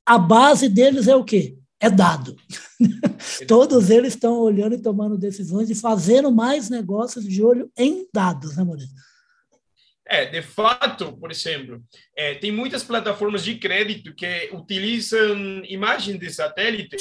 a 0.05 0.17
base 0.17 0.69
deles 0.69 1.07
é 1.07 1.15
o 1.15 1.23
quê? 1.23 1.58
É 1.79 1.89
dado. 1.89 2.35
Todos 3.47 3.89
eles 3.89 4.13
estão 4.13 4.39
olhando 4.39 4.75
e 4.75 4.81
tomando 4.81 5.17
decisões 5.17 5.69
e 5.69 5.75
fazendo 5.75 6.31
mais 6.31 6.69
negócios 6.69 7.25
de 7.25 7.43
olho 7.43 7.71
em 7.77 8.07
dados, 8.13 8.57
né, 8.57 8.63
Maurício? 8.63 8.95
É, 10.11 10.25
de 10.25 10.41
fato, 10.41 11.15
por 11.17 11.29
exemplo, 11.29 11.79
é, 12.17 12.33
tem 12.33 12.51
muitas 12.51 12.81
plataformas 12.81 13.43
de 13.43 13.55
crédito 13.59 14.15
que 14.15 14.49
utilizam 14.51 15.63
imagens 15.65 16.19
de 16.19 16.31
satélite 16.31 16.97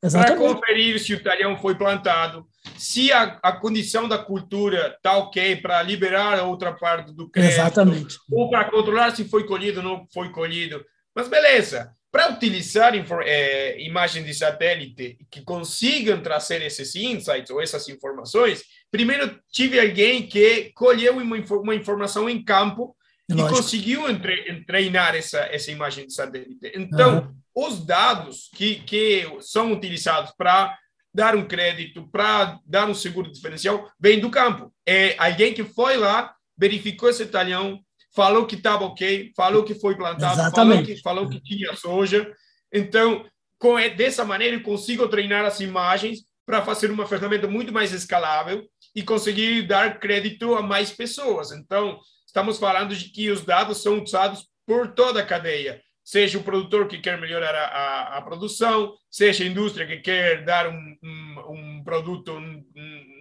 para 0.00 0.36
conferir 0.36 1.00
se 1.00 1.12
o 1.12 1.20
talhão 1.20 1.58
foi 1.58 1.74
plantado, 1.74 2.46
se 2.78 3.10
a, 3.10 3.40
a 3.42 3.50
condição 3.50 4.06
da 4.06 4.16
cultura 4.16 4.94
está 4.96 5.16
ok 5.16 5.56
para 5.56 5.82
liberar 5.82 6.38
a 6.38 6.44
outra 6.44 6.72
parte 6.72 7.12
do 7.12 7.28
crédito, 7.28 7.54
exatamente. 7.54 8.16
ou 8.30 8.48
para 8.48 8.70
controlar 8.70 9.16
se 9.16 9.24
foi 9.24 9.44
colhido 9.44 9.80
ou 9.80 9.84
não 9.84 10.06
foi 10.14 10.30
colhido. 10.30 10.84
Mas 11.12 11.26
beleza, 11.26 11.95
para 12.16 12.32
utilizar 12.32 12.94
é, 13.26 13.78
imagens 13.82 14.24
de 14.24 14.32
satélite 14.32 15.18
que 15.30 15.42
consigam 15.42 16.22
trazer 16.22 16.62
esses 16.62 16.96
insights 16.96 17.50
ou 17.50 17.60
essas 17.60 17.86
informações, 17.90 18.62
primeiro 18.90 19.38
tive 19.52 19.78
alguém 19.78 20.26
que 20.26 20.72
colheu 20.74 21.18
uma, 21.18 21.36
uma 21.36 21.74
informação 21.74 22.26
em 22.26 22.42
campo 22.42 22.96
Lógico. 23.30 23.48
e 23.48 23.54
conseguiu 23.54 24.08
entre, 24.08 24.64
treinar 24.64 25.14
essa, 25.14 25.40
essa 25.40 25.70
imagem 25.70 26.06
de 26.06 26.14
satélite. 26.14 26.72
Então, 26.74 27.34
uhum. 27.54 27.66
os 27.66 27.84
dados 27.84 28.48
que, 28.56 28.76
que 28.76 29.28
são 29.42 29.74
utilizados 29.74 30.32
para 30.38 30.74
dar 31.12 31.36
um 31.36 31.46
crédito, 31.46 32.08
para 32.10 32.58
dar 32.64 32.88
um 32.88 32.94
seguro 32.94 33.30
diferencial, 33.30 33.92
vem 34.00 34.20
do 34.20 34.30
campo. 34.30 34.72
É 34.88 35.14
alguém 35.18 35.52
que 35.52 35.64
foi 35.64 35.98
lá, 35.98 36.34
verificou 36.56 37.10
esse 37.10 37.26
talhão, 37.26 37.78
falou 38.16 38.46
que 38.46 38.56
estava 38.56 38.84
ok, 38.86 39.32
falou 39.36 39.62
que 39.62 39.74
foi 39.74 39.94
plantado, 39.94 40.50
falou 40.50 40.82
que, 40.82 40.96
falou 41.02 41.28
que 41.28 41.38
tinha 41.40 41.76
soja. 41.76 42.26
Então, 42.72 43.26
com, 43.58 43.76
dessa 43.94 44.24
maneira, 44.24 44.56
eu 44.56 44.62
consigo 44.62 45.06
treinar 45.06 45.44
as 45.44 45.60
imagens 45.60 46.20
para 46.46 46.62
fazer 46.62 46.90
uma 46.90 47.06
ferramenta 47.06 47.46
muito 47.46 47.72
mais 47.72 47.92
escalável 47.92 48.64
e 48.94 49.02
conseguir 49.02 49.66
dar 49.66 50.00
crédito 50.00 50.54
a 50.54 50.62
mais 50.62 50.90
pessoas. 50.90 51.52
Então, 51.52 52.00
estamos 52.26 52.58
falando 52.58 52.96
de 52.96 53.10
que 53.10 53.30
os 53.30 53.44
dados 53.44 53.82
são 53.82 54.02
usados 54.02 54.48
por 54.66 54.94
toda 54.94 55.20
a 55.20 55.26
cadeia, 55.26 55.82
seja 56.02 56.38
o 56.38 56.42
produtor 56.42 56.88
que 56.88 56.98
quer 56.98 57.20
melhorar 57.20 57.54
a, 57.54 57.66
a, 57.66 58.18
a 58.18 58.22
produção, 58.22 58.94
seja 59.10 59.44
a 59.44 59.46
indústria 59.46 59.86
que 59.86 59.98
quer 59.98 60.44
dar 60.44 60.68
um, 60.68 60.96
um, 61.02 61.52
um 61.52 61.84
produto, 61.84 62.32
um, 62.32 62.64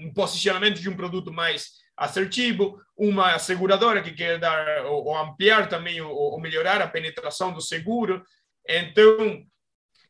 um, 0.02 0.14
posicionamento 0.14 0.80
de 0.80 0.90
um 0.90 0.96
produto 0.96 1.34
mais 1.34 1.85
assertivo, 1.98 2.82
uma 2.98 3.38
seguradora 3.40 4.02
que 4.02 4.12
quer 4.12 4.40
dar 4.40 4.86
ou, 4.86 5.06
ou 5.06 5.18
ampliar 5.18 5.70
também 5.70 6.02
ou, 6.02 6.14
ou, 6.14 6.40
melhorar 6.40 6.82
a 6.82 6.88
penetração 6.88 7.54
do 7.54 7.62
seguro. 7.62 8.24
Então, 8.68 9.44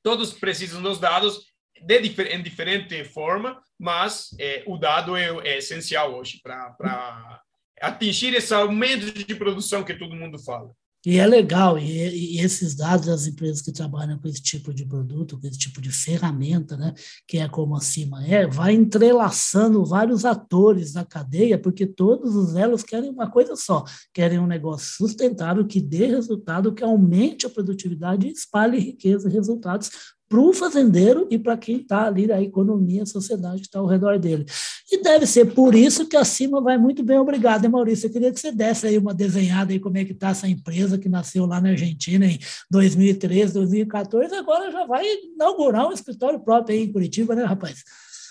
todos 0.04 0.34
precisam 0.34 0.82
dos 0.82 1.00
dados 1.00 1.46
de, 1.82 1.98
em 2.32 2.42
diferente 2.42 3.04
forma, 3.04 3.62
mas 3.78 4.30
é, 4.40 4.64
o 4.66 4.78
dado 4.78 5.16
é, 5.16 5.30
é 5.48 5.58
essencial 5.58 6.16
hoje 6.16 6.40
para 6.42 7.42
atingir 7.82 8.34
esse 8.34 8.54
aumento 8.54 9.12
de 9.12 9.36
produção 9.36 9.84
que 9.84 9.94
todo 9.94 10.16
mundo 10.16 10.40
fala. 10.40 10.72
E 11.06 11.20
é 11.20 11.28
legal, 11.28 11.78
e, 11.78 12.36
e, 12.36 12.40
esses 12.40 12.74
dados 12.74 13.06
das 13.06 13.28
empresas 13.28 13.62
que 13.62 13.72
trabalham 13.72 14.18
com 14.18 14.28
esse 14.28 14.42
tipo 14.42 14.74
de 14.74 14.84
produto, 14.86 15.40
com 15.40 15.46
esse 15.46 15.60
tipo 15.60 15.80
de 15.80 15.92
ferramenta, 15.92 16.76
né, 16.76 16.96
que 17.28 17.38
é 17.38 17.48
como 17.48 17.76
acima 17.76 18.26
é, 18.26 18.48
vai 18.48 18.74
entrelaçando 18.74 19.86
vários 19.86 20.26
atores 20.26 20.94
da 20.94 21.06
cadeia, 21.06 21.60
porque 21.60 21.86
todos 21.86 22.36
os 22.36 22.56
elos 22.56 22.82
querem 22.82 23.12
uma 23.12 23.30
coisa 23.30 23.56
só, 23.56 23.84
querem 24.12 24.40
um 24.40 24.48
negócio 24.48 24.96
sustentável 24.98 25.68
que 25.68 25.80
dê 25.80 26.08
resultado, 26.08 26.74
que 26.74 26.84
aumente 26.84 27.46
a 27.46 27.50
produtividade 27.52 28.28
e 28.28 28.32
espalhe 28.32 28.80
riqueza 28.80 29.30
e 29.30 29.34
resultados 29.34 29.92
para 30.28 30.40
o 30.40 30.54
fazendeiro 30.54 31.28
e 31.30 31.38
para 31.38 31.58
quem 31.58 31.78
está 31.78 32.08
ali 32.08 32.28
da 32.28 32.42
economia, 32.42 33.04
a 33.04 33.06
sociedade 33.06 33.62
que 33.62 33.68
está 33.68 33.80
ao 33.80 33.86
redor 33.86 34.18
dele. 34.18 34.46
E 34.92 35.02
deve 35.02 35.26
ser 35.26 35.54
por 35.54 35.76
isso 35.76 36.08
que 36.08 36.18
a 36.18 36.26
Cima 36.26 36.62
vai 36.62 36.78
muito 36.78 37.04
bem. 37.04 37.18
Obrigado, 37.18 37.66
hein, 37.66 37.72
Maurício. 37.72 38.08
Eu 38.08 38.12
queria 38.12 38.32
que 38.32 38.40
você 38.40 38.52
desse 38.52 38.88
aí 38.88 38.98
uma 38.98 39.14
desenhada 39.14 39.72
aí 39.72 39.80
como 39.80 39.98
é 39.98 40.06
que 40.06 40.12
está 40.12 40.30
essa 40.30 40.48
empresa 40.48 40.98
que 40.98 41.10
nasceu 41.10 41.46
lá 41.46 41.62
na 41.62 41.70
Argentina 41.70 42.26
em 42.26 42.40
2013, 42.72 43.54
2014, 43.54 44.36
agora 44.36 44.72
já 44.72 44.86
vai 44.86 45.06
inaugurar 45.24 45.88
um 45.88 45.92
escritório 45.92 46.40
próprio 46.40 46.76
aí 46.76 46.84
em 46.84 46.92
Curitiba, 46.92 47.36
né, 47.36 47.44
rapaz? 47.44 47.84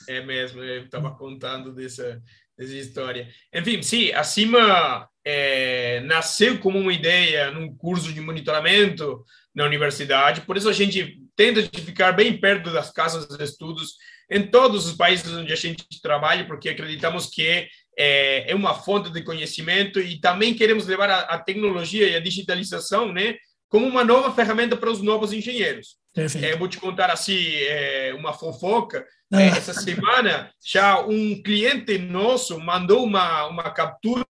É 0.08 0.24
mesmo, 0.24 0.62
eu 0.62 0.84
estava 0.84 1.14
contando 1.14 1.72
dessa, 1.72 2.20
dessa 2.58 2.74
história. 2.74 3.28
Enfim, 3.54 3.82
sim, 3.82 4.12
a 4.12 4.22
Cima 4.22 5.08
é, 5.24 6.00
nasceu 6.00 6.58
como 6.58 6.78
uma 6.78 6.92
ideia 6.92 7.50
num 7.50 7.74
curso 7.74 8.12
de 8.12 8.20
monitoramento 8.20 9.24
na 9.54 9.64
universidade, 9.64 10.42
por 10.42 10.56
isso 10.56 10.68
a 10.68 10.72
gente 10.72 11.23
tenta 11.36 11.62
de 11.62 11.80
ficar 11.80 12.12
bem 12.12 12.38
perto 12.38 12.70
das 12.72 12.90
casas 12.90 13.26
de 13.26 13.42
estudos 13.42 13.94
em 14.30 14.46
todos 14.46 14.86
os 14.86 14.94
países 14.94 15.32
onde 15.32 15.52
a 15.52 15.56
gente 15.56 15.84
trabalha, 16.02 16.46
porque 16.46 16.68
acreditamos 16.68 17.26
que 17.26 17.68
é, 17.96 18.50
é 18.50 18.54
uma 18.54 18.74
fonte 18.74 19.10
de 19.10 19.22
conhecimento 19.22 20.00
e 20.00 20.20
também 20.20 20.54
queremos 20.54 20.86
levar 20.86 21.10
a, 21.10 21.20
a, 21.20 21.38
tecnologia 21.38 22.08
e 22.08 22.16
a 22.16 22.20
digitalização, 22.20 23.12
né, 23.12 23.36
como 23.68 23.86
uma 23.86 24.04
nova 24.04 24.32
ferramenta 24.34 24.76
para 24.76 24.90
os 24.90 25.02
novos 25.02 25.32
engenheiros. 25.32 25.96
É, 26.16 26.56
vou 26.56 26.68
te 26.68 26.78
contar 26.78 27.10
assim 27.10 27.36
é, 27.36 28.14
uma 28.16 28.32
fofoca. 28.32 29.04
Ah. 29.32 29.42
É, 29.42 29.48
essa 29.48 29.74
semana 29.74 30.50
já 30.64 31.00
um 31.00 31.42
cliente 31.42 31.98
nosso 31.98 32.60
mandou 32.60 33.04
uma 33.04 33.46
uma 33.46 33.70
captura 33.70 34.24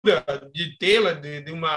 de 0.54 0.78
tela 0.78 1.14
de, 1.14 1.42
de 1.42 1.52
uma 1.52 1.76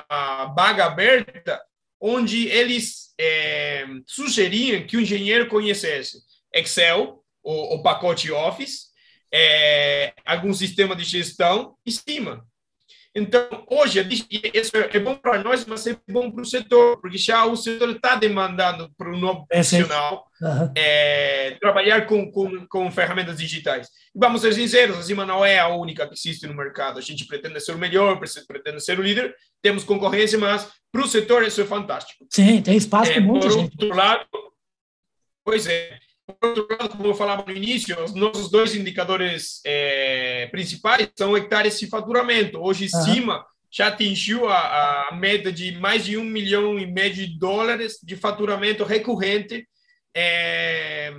baga 0.55 0.85
aberta 0.85 1.59
onde 1.99 2.47
eles 2.47 3.13
é, 3.19 3.85
sugeriam 4.05 4.85
que 4.85 4.97
o 4.97 5.01
engenheiro 5.01 5.47
conhecesse 5.47 6.19
Excel, 6.53 7.23
o, 7.43 7.75
o 7.75 7.83
pacote 7.83 8.31
Office, 8.31 8.87
é, 9.33 10.13
algum 10.25 10.53
sistema 10.53 10.95
de 10.95 11.03
gestão 11.03 11.75
e 11.85 11.91
cima. 11.91 12.46
Então, 13.17 13.47
hoje, 13.67 14.07
isso 14.53 14.77
é 14.77 14.99
bom 14.99 15.15
para 15.15 15.41
nós, 15.41 15.65
mas 15.65 15.87
é 15.87 15.97
bom 16.07 16.29
para 16.29 16.43
o 16.43 16.45
setor, 16.45 17.01
porque 17.01 17.17
já 17.17 17.45
o 17.45 17.55
setor 17.55 17.89
está 17.89 18.15
demandando 18.15 18.91
para 18.95 19.09
o 19.09 19.17
novo 19.17 19.47
profissional 19.47 20.27
uhum. 20.39 20.71
é, 20.75 21.57
trabalhar 21.59 22.05
com, 22.05 22.31
com, 22.31 22.67
com, 22.67 22.91
ferramentas 22.91 23.39
digitais. 23.39 23.87
E 24.15 24.19
vamos 24.19 24.41
ser 24.41 24.53
sinceros, 24.53 24.99
a 24.99 25.01
Zima 25.01 25.25
não 25.25 25.43
é 25.43 25.57
a 25.57 25.67
única 25.67 26.07
que 26.07 26.13
existe 26.13 26.45
no 26.45 26.53
mercado. 26.53 26.99
A 26.99 27.01
gente 27.01 27.25
pretende 27.25 27.59
ser 27.59 27.71
o 27.71 27.79
melhor, 27.79 28.19
pretende 28.47 28.83
ser 28.83 28.99
o 28.99 29.03
líder, 29.03 29.35
temos 29.63 29.83
concorrência, 29.83 30.37
mas 30.37 30.69
para 30.91 31.01
o 31.01 31.07
setor 31.07 31.43
isso 31.43 31.59
é 31.59 31.65
fantástico. 31.65 32.23
Sim, 32.29 32.61
tem 32.61 32.77
espaço 32.77 33.11
para 33.11 33.19
é, 33.19 33.23
muita 33.23 33.47
Por 33.47 33.57
outro 33.57 33.95
lado, 33.95 34.27
pois 35.43 35.65
é, 35.65 35.97
por 36.27 36.49
outro 36.49 36.67
lado, 36.69 36.89
como 36.89 37.07
eu 37.07 37.15
falava 37.15 37.43
no 37.45 37.55
início, 37.55 37.97
os 38.03 38.13
nossos 38.13 38.51
dois 38.51 38.75
indicadores 38.75 39.61
é, 39.65 40.47
principais 40.47 41.09
são 41.17 41.37
hectares 41.37 41.79
de 41.79 41.87
faturamento. 41.87 42.59
Hoje, 42.59 42.89
uhum. 42.93 43.03
cima 43.03 43.45
já 43.71 43.87
atingiu 43.87 44.49
a, 44.49 45.09
a 45.09 45.15
meta 45.15 45.51
de 45.51 45.73
mais 45.73 46.05
de 46.05 46.17
um 46.17 46.23
milhão 46.23 46.77
e 46.77 46.85
meio 46.85 47.13
de 47.13 47.37
dólares 47.37 47.97
de 48.03 48.15
faturamento 48.15 48.83
recorrente. 48.83 49.67
É, 50.15 51.13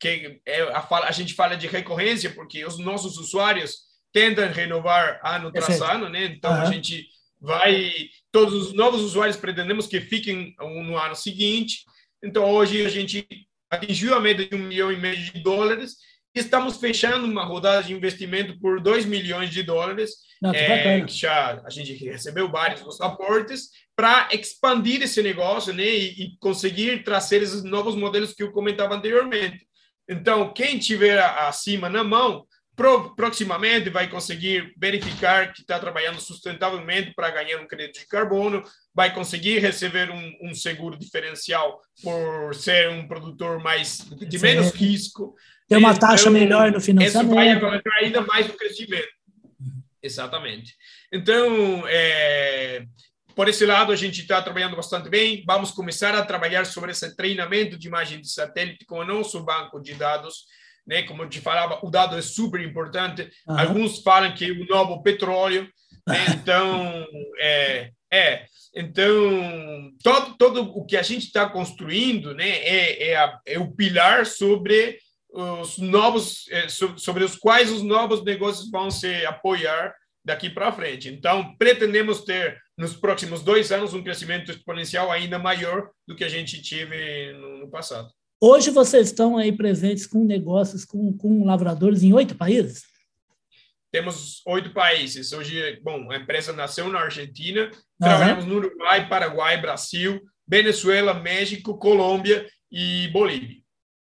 que 0.00 0.40
é, 0.44 0.62
a, 0.62 0.86
a, 1.06 1.12
gente 1.12 1.34
fala 1.34 1.56
de 1.56 1.68
recorrência 1.68 2.30
porque 2.30 2.64
os 2.64 2.78
nossos 2.78 3.16
usuários 3.16 3.76
tentam 4.12 4.50
renovar 4.50 5.20
ano 5.24 5.52
tras 5.52 5.80
ano, 5.80 6.08
né? 6.08 6.24
Então 6.24 6.50
uhum. 6.50 6.62
a 6.62 6.64
gente 6.64 7.06
vai 7.40 7.92
todos 8.32 8.54
os 8.54 8.72
novos 8.72 9.02
usuários 9.02 9.36
pretendemos 9.36 9.86
que 9.86 10.00
fiquem 10.00 10.54
no 10.58 10.98
ano 10.98 11.14
seguinte. 11.14 11.84
Então 12.22 12.50
hoje 12.50 12.84
a 12.84 12.88
gente 12.88 13.26
atingiu 13.74 14.14
a 14.14 14.20
meta 14.20 14.44
de 14.44 14.54
um 14.54 14.58
milhão 14.58 14.90
e 14.90 14.96
meio 14.96 15.16
de 15.16 15.42
dólares. 15.42 15.96
Estamos 16.34 16.78
fechando 16.78 17.26
uma 17.26 17.44
rodada 17.44 17.82
de 17.82 17.92
investimento 17.92 18.58
por 18.58 18.80
2 18.80 19.04
milhões 19.06 19.50
de 19.50 19.62
dólares, 19.62 20.12
Não, 20.42 20.52
é, 20.52 21.00
que 21.02 21.12
já 21.12 21.62
a 21.64 21.70
gente 21.70 21.92
recebeu 22.04 22.50
vários 22.50 22.80
dos 22.80 23.00
aportes, 23.00 23.68
para 23.96 24.28
expandir 24.32 25.02
esse 25.02 25.22
negócio 25.22 25.72
né, 25.72 25.84
e, 25.84 26.24
e, 26.24 26.36
conseguir 26.38 27.04
trazer 27.04 27.42
esses 27.42 27.62
novos 27.62 27.94
modelos 27.94 28.34
que 28.34 28.42
eu 28.42 28.50
comentava 28.50 28.96
anteriormente. 28.96 29.64
Então, 30.08 30.52
quem 30.52 30.78
tiver 30.78 31.22
acima 31.22 31.88
na 31.88 32.02
mão, 32.02 32.44
pro, 32.76 33.14
proximamente 33.14 33.90
vai 33.90 34.08
conseguir 34.08 34.72
verificar 34.76 35.52
que 35.52 35.60
está 35.60 35.78
trabalhando 35.78 36.20
sustentavelmente 36.20 37.12
para 37.14 37.30
ganhar 37.30 37.60
um 37.60 37.66
crédito 37.66 38.00
de 38.00 38.06
carbono, 38.06 38.62
vai 38.94 39.12
conseguir 39.14 39.58
receber 39.58 40.10
um, 40.10 40.32
um, 40.42 40.54
seguro 40.54 40.98
diferencial 40.98 41.80
por 42.02 42.54
ser 42.54 42.90
um 42.90 43.06
produtor 43.06 43.60
mais 43.62 43.98
de 43.98 44.38
menos 44.38 44.70
risco. 44.70 45.34
Tem 45.68 45.78
uma 45.78 45.92
então, 45.92 46.08
taxa 46.08 46.30
melhor 46.30 46.70
no 46.70 46.80
financiamento. 46.80 47.26
Isso 47.26 47.34
vai 47.34 47.52
aumentar 47.52 47.94
ainda 48.00 48.20
mais 48.22 48.48
o 48.48 48.52
crescimento. 48.54 49.08
Exatamente. 50.02 50.74
Então, 51.10 51.84
é, 51.88 52.84
por 53.34 53.48
esse 53.48 53.64
lado, 53.64 53.90
a 53.90 53.96
gente 53.96 54.20
está 54.20 54.42
trabalhando 54.42 54.76
bastante 54.76 55.08
bem. 55.08 55.42
Vamos 55.46 55.70
começar 55.70 56.14
a 56.14 56.24
trabalhar 56.24 56.66
sobre 56.66 56.90
esse 56.90 57.16
treinamento 57.16 57.78
de 57.78 57.88
imagem 57.88 58.20
de 58.20 58.30
satélite 58.30 58.84
com 58.84 58.98
o 58.98 59.04
nosso 59.04 59.42
banco 59.42 59.80
de 59.80 59.94
dados. 59.94 60.44
Né? 60.86 61.02
Como 61.02 61.22
eu 61.22 61.28
te 61.28 61.40
falava, 61.40 61.78
o 61.82 61.90
dado 61.90 62.16
é 62.16 62.22
super 62.22 62.60
importante. 62.60 63.30
Uhum. 63.46 63.58
Alguns 63.58 64.00
falam 64.00 64.34
que 64.34 64.44
é 64.44 64.52
o 64.52 64.66
novo 64.66 65.02
petróleo. 65.02 65.68
Né? 66.06 66.16
Então, 66.44 67.06
é, 67.40 67.90
é, 68.12 68.44
então 68.76 69.90
todo, 70.02 70.36
todo 70.36 70.62
o 70.62 70.84
que 70.84 70.96
a 70.96 71.02
gente 71.02 71.26
está 71.26 71.48
construindo, 71.48 72.34
né, 72.34 72.48
é, 72.48 73.08
é, 73.08 73.16
a, 73.16 73.40
é, 73.46 73.58
o 73.58 73.72
pilar 73.72 74.26
sobre 74.26 74.98
os 75.32 75.78
novos, 75.78 76.46
é, 76.50 76.68
sobre 76.68 77.24
os 77.24 77.34
quais 77.36 77.70
os 77.70 77.82
novos 77.82 78.22
negócios 78.22 78.70
vão 78.70 78.90
se 78.90 79.24
apoiar 79.26 79.94
daqui 80.24 80.48
para 80.48 80.72
frente. 80.72 81.08
Então, 81.08 81.54
pretendemos 81.56 82.24
ter 82.24 82.58
nos 82.78 82.94
próximos 82.94 83.42
dois 83.42 83.72
anos 83.72 83.94
um 83.94 84.02
crescimento 84.02 84.50
exponencial 84.50 85.10
ainda 85.10 85.38
maior 85.38 85.90
do 86.06 86.14
que 86.14 86.24
a 86.24 86.28
gente 86.28 86.62
tive 86.62 87.32
no, 87.32 87.58
no 87.58 87.70
passado. 87.70 88.08
Hoje 88.46 88.70
vocês 88.70 89.06
estão 89.06 89.38
aí 89.38 89.50
presentes 89.50 90.06
com 90.06 90.22
negócios 90.22 90.84
com, 90.84 91.16
com 91.16 91.46
lavradores 91.46 92.02
em 92.02 92.12
oito 92.12 92.34
países? 92.34 92.82
Temos 93.90 94.42
oito 94.46 94.70
países. 94.74 95.32
Hoje, 95.32 95.80
bom, 95.82 96.10
a 96.10 96.18
empresa 96.18 96.52
nasceu 96.52 96.90
na 96.90 97.00
Argentina, 97.00 97.62
uhum. 97.62 97.70
trabalhamos 97.98 98.44
no 98.44 98.56
Uruguai, 98.56 99.08
Paraguai, 99.08 99.58
Brasil, 99.58 100.20
Venezuela, 100.46 101.14
México, 101.14 101.78
Colômbia 101.78 102.46
e 102.70 103.08
Bolívia. 103.08 103.62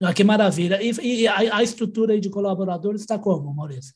Ah, 0.03 0.15
que 0.15 0.25
maravilha. 0.25 0.83
E, 0.83 0.93
e 1.03 1.29
a, 1.29 1.59
a, 1.59 1.63
estrutura 1.63 2.19
de 2.19 2.31
colaboradores 2.31 3.03
está 3.03 3.19
como, 3.19 3.53
Maurício? 3.53 3.95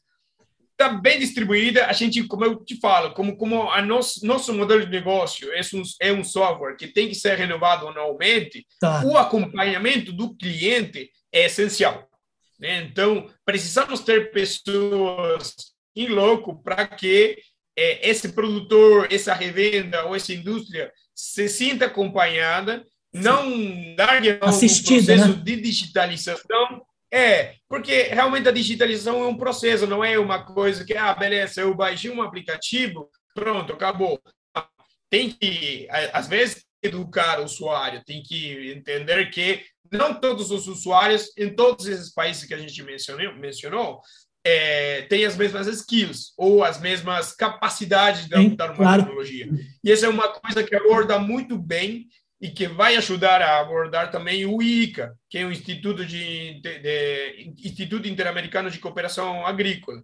Está 0.78 0.90
bem 0.90 1.18
distribuída. 1.18 1.86
A 1.86 1.92
gente, 1.92 2.22
como 2.24 2.44
eu 2.44 2.62
te 2.62 2.78
falo, 2.78 3.14
como 3.14 3.36
como 3.36 3.70
a 3.70 3.80
nosso 3.80 4.24
nosso 4.24 4.52
modelo 4.52 4.84
de 4.84 4.92
negócio 4.92 5.50
é 5.52 5.60
um 5.74 5.82
é 6.00 6.12
um 6.12 6.22
software 6.22 6.76
que 6.76 6.86
tem 6.86 7.08
que 7.08 7.14
ser 7.14 7.36
renovado 7.36 7.88
anualmente, 7.88 8.66
tá. 8.78 9.02
o 9.04 9.16
acompanhamento 9.16 10.12
do 10.12 10.36
cliente 10.36 11.10
é 11.32 11.46
essencial. 11.46 12.06
Né? 12.60 12.82
Então, 12.82 13.28
precisamos 13.44 14.00
ter 14.00 14.30
pessoas 14.30 15.54
em 15.94 16.08
louco 16.08 16.62
para 16.62 16.86
que 16.86 17.38
é, 17.76 18.08
esse 18.08 18.30
produtor, 18.30 19.08
essa 19.10 19.34
revenda 19.34 20.04
ou 20.04 20.14
essa 20.14 20.32
indústria 20.32 20.92
se 21.14 21.48
sinta 21.48 21.86
acompanhada, 21.86 22.84
não 23.12 23.46
largue 23.98 24.32
o 24.32 24.38
processo 24.38 25.28
né? 25.28 25.42
de 25.42 25.56
digitalização 25.56 26.85
é, 27.12 27.54
porque 27.68 28.02
realmente 28.04 28.48
a 28.48 28.52
digitalização 28.52 29.22
é 29.22 29.26
um 29.26 29.36
processo, 29.36 29.86
não 29.86 30.04
é 30.04 30.18
uma 30.18 30.44
coisa 30.44 30.84
que, 30.84 30.96
ah, 30.96 31.14
beleza, 31.14 31.60
eu 31.60 31.74
baixei 31.74 32.10
um 32.10 32.22
aplicativo, 32.22 33.08
pronto, 33.34 33.72
acabou. 33.72 34.20
Tem 35.08 35.30
que, 35.30 35.86
às 36.12 36.26
vezes, 36.26 36.64
educar 36.82 37.40
o 37.40 37.44
usuário, 37.44 38.02
tem 38.04 38.22
que 38.22 38.72
entender 38.72 39.30
que 39.30 39.64
não 39.92 40.18
todos 40.18 40.50
os 40.50 40.66
usuários, 40.66 41.30
em 41.36 41.54
todos 41.54 41.86
esses 41.86 42.12
países 42.12 42.44
que 42.44 42.54
a 42.54 42.58
gente 42.58 42.82
mencionou, 42.82 43.34
mencionou 43.36 44.00
é, 44.44 45.02
têm 45.02 45.24
as 45.24 45.36
mesmas 45.36 45.66
skills 45.66 46.32
ou 46.36 46.62
as 46.62 46.80
mesmas 46.80 47.32
capacidades 47.32 48.28
de 48.28 48.34
adaptar 48.34 48.70
uma 48.70 48.76
claro. 48.76 49.02
tecnologia. 49.02 49.48
E 49.82 49.90
essa 49.90 50.06
é 50.06 50.08
uma 50.08 50.28
coisa 50.28 50.62
que 50.62 50.74
aborda 50.74 51.18
muito 51.18 51.58
bem 51.58 52.06
e 52.40 52.50
que 52.50 52.66
vai 52.66 52.96
ajudar 52.96 53.40
a 53.40 53.60
abordar 53.60 54.10
também 54.10 54.44
o 54.44 54.62
ICA, 54.62 55.14
que 55.28 55.38
é 55.38 55.44
o 55.44 55.52
Instituto, 55.52 56.04
de, 56.04 56.60
de, 56.60 56.78
de 56.78 57.52
Instituto 57.64 58.06
Interamericano 58.06 58.70
de 58.70 58.78
Cooperação 58.78 59.46
Agrícola. 59.46 60.02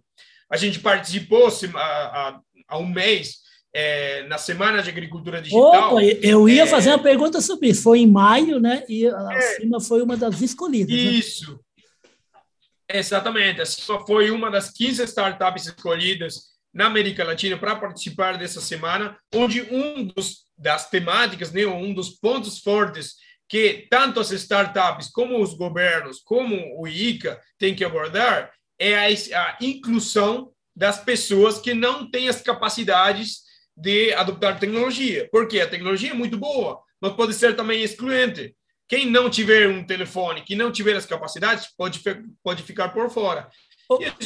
A 0.49 0.57
gente 0.57 0.79
participou 0.79 1.47
há, 1.75 2.39
há 2.67 2.77
um 2.77 2.87
mês 2.87 3.43
é, 3.73 4.23
na 4.27 4.37
Semana 4.37 4.81
de 4.81 4.89
Agricultura 4.89 5.41
Digital. 5.41 5.93
Opa, 5.93 6.03
eu 6.03 6.47
ia 6.47 6.63
é, 6.63 6.67
fazer 6.67 6.89
uma 6.89 6.99
pergunta 6.99 7.41
sobre 7.41 7.69
isso. 7.69 7.83
Foi 7.83 7.99
em 7.99 8.07
maio, 8.07 8.59
né? 8.59 8.83
E 8.87 9.07
a 9.07 9.29
é, 9.33 9.41
CIMA 9.41 9.79
foi 9.79 10.01
uma 10.01 10.15
das 10.15 10.41
escolhidas. 10.41 10.95
Né? 10.95 11.01
Isso. 11.01 11.53
Né? 11.53 12.99
Exatamente. 12.99 13.61
A 13.61 13.65
CIMA 13.65 14.05
foi 14.05 14.29
uma 14.29 14.51
das 14.51 14.71
15 14.71 15.03
startups 15.03 15.65
escolhidas 15.65 16.53
na 16.73 16.87
América 16.87 17.23
Latina 17.23 17.57
para 17.57 17.75
participar 17.75 18.37
dessa 18.37 18.59
semana, 18.59 19.17
onde 19.33 19.61
um 19.61 20.05
dos 20.05 20.45
das 20.63 20.89
temáticas, 20.89 21.51
né, 21.51 21.65
um 21.65 21.93
dos 21.93 22.09
pontos 22.09 22.59
fortes 22.59 23.15
que 23.49 23.85
tanto 23.91 24.19
as 24.19 24.31
startups 24.31 25.09
como 25.09 25.39
os 25.41 25.53
governos, 25.53 26.19
como 26.19 26.55
o 26.79 26.87
ICA 26.87 27.39
têm 27.59 27.75
que 27.75 27.83
abordar 27.83 28.51
é 28.79 28.95
a, 28.95 29.07
a 29.07 29.57
inclusão 29.61 30.51
das 30.75 30.97
pessoas 31.03 31.59
que 31.59 31.73
não 31.73 32.09
têm 32.09 32.29
as 32.29 32.41
capacidades 32.41 33.41
de 33.77 34.13
adotar 34.13 34.59
tecnologia. 34.59 35.29
Porque 35.31 35.59
a 35.59 35.69
tecnologia 35.69 36.11
é 36.11 36.15
muito 36.15 36.37
boa, 36.37 36.81
mas 36.99 37.13
pode 37.13 37.33
ser 37.33 37.55
também 37.55 37.83
excluente. 37.83 38.55
Quem 38.87 39.05
não 39.05 39.29
tiver 39.29 39.67
um 39.67 39.85
telefone, 39.85 40.41
que 40.41 40.55
não 40.55 40.71
tiver 40.71 40.95
as 40.95 41.05
capacidades, 41.05 41.67
pode, 41.77 42.01
pode 42.43 42.63
ficar 42.63 42.89
por 42.89 43.09
fora. 43.11 43.47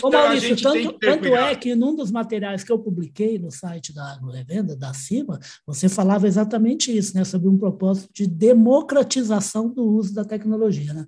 Ô, 0.01 0.09
Maurício, 0.09 0.62
tanto, 0.62 0.93
tanto 0.93 1.27
é 1.36 1.55
que 1.55 1.75
num 1.75 1.95
dos 1.95 2.12
materiais 2.12 2.63
que 2.63 2.71
eu 2.71 2.79
publiquei 2.79 3.38
no 3.38 3.51
site 3.51 3.93
da 3.93 4.13
Agrorevenda, 4.13 4.75
da 4.75 4.93
CIMA, 4.93 5.39
você 5.65 5.89
falava 5.89 6.27
exatamente 6.27 6.95
isso, 6.95 7.15
né, 7.15 7.24
sobre 7.24 7.47
um 7.47 7.57
propósito 7.57 8.09
de 8.13 8.27
democratização 8.27 9.69
do 9.69 9.83
uso 9.83 10.13
da 10.13 10.25
tecnologia, 10.25 10.93
né? 10.93 11.05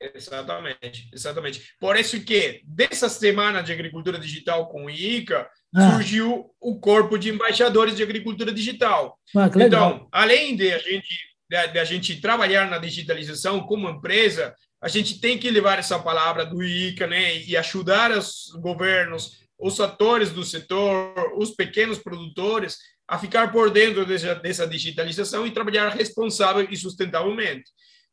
Exatamente, 0.00 1.10
exatamente. 1.12 1.74
Por 1.80 1.96
isso 1.96 2.20
que, 2.20 2.62
dessa 2.64 3.08
semana 3.08 3.62
de 3.62 3.72
agricultura 3.72 4.18
digital 4.18 4.68
com 4.68 4.84
o 4.84 4.90
ICA, 4.90 5.48
ah. 5.74 5.92
surgiu 5.92 6.50
o 6.60 6.78
corpo 6.78 7.18
de 7.18 7.30
embaixadores 7.30 7.96
de 7.96 8.02
agricultura 8.02 8.52
digital. 8.52 9.18
Ah, 9.36 9.50
então, 9.56 10.08
além 10.12 10.54
de 10.54 10.72
a 10.72 10.78
gente 10.78 11.28
de 11.50 11.78
a 11.78 11.84
gente 11.84 12.20
trabalhar 12.20 12.68
na 12.68 12.76
digitalização 12.76 13.60
como 13.60 13.88
empresa, 13.88 14.54
a 14.80 14.88
gente 14.88 15.20
tem 15.20 15.38
que 15.38 15.50
levar 15.50 15.78
essa 15.78 15.98
palavra 15.98 16.46
do 16.46 16.62
ICA, 16.62 17.06
né, 17.06 17.36
e 17.38 17.56
ajudar 17.56 18.12
os 18.12 18.52
governos, 18.60 19.38
os 19.58 19.80
atores 19.80 20.30
do 20.30 20.44
setor, 20.44 21.32
os 21.36 21.50
pequenos 21.50 21.98
produtores 21.98 22.78
a 23.06 23.18
ficar 23.18 23.50
por 23.50 23.70
dentro 23.70 24.04
dessa, 24.04 24.34
dessa 24.34 24.66
digitalização 24.66 25.46
e 25.46 25.50
trabalhar 25.50 25.88
responsável 25.88 26.68
e 26.70 26.76
sustentavelmente. 26.76 27.70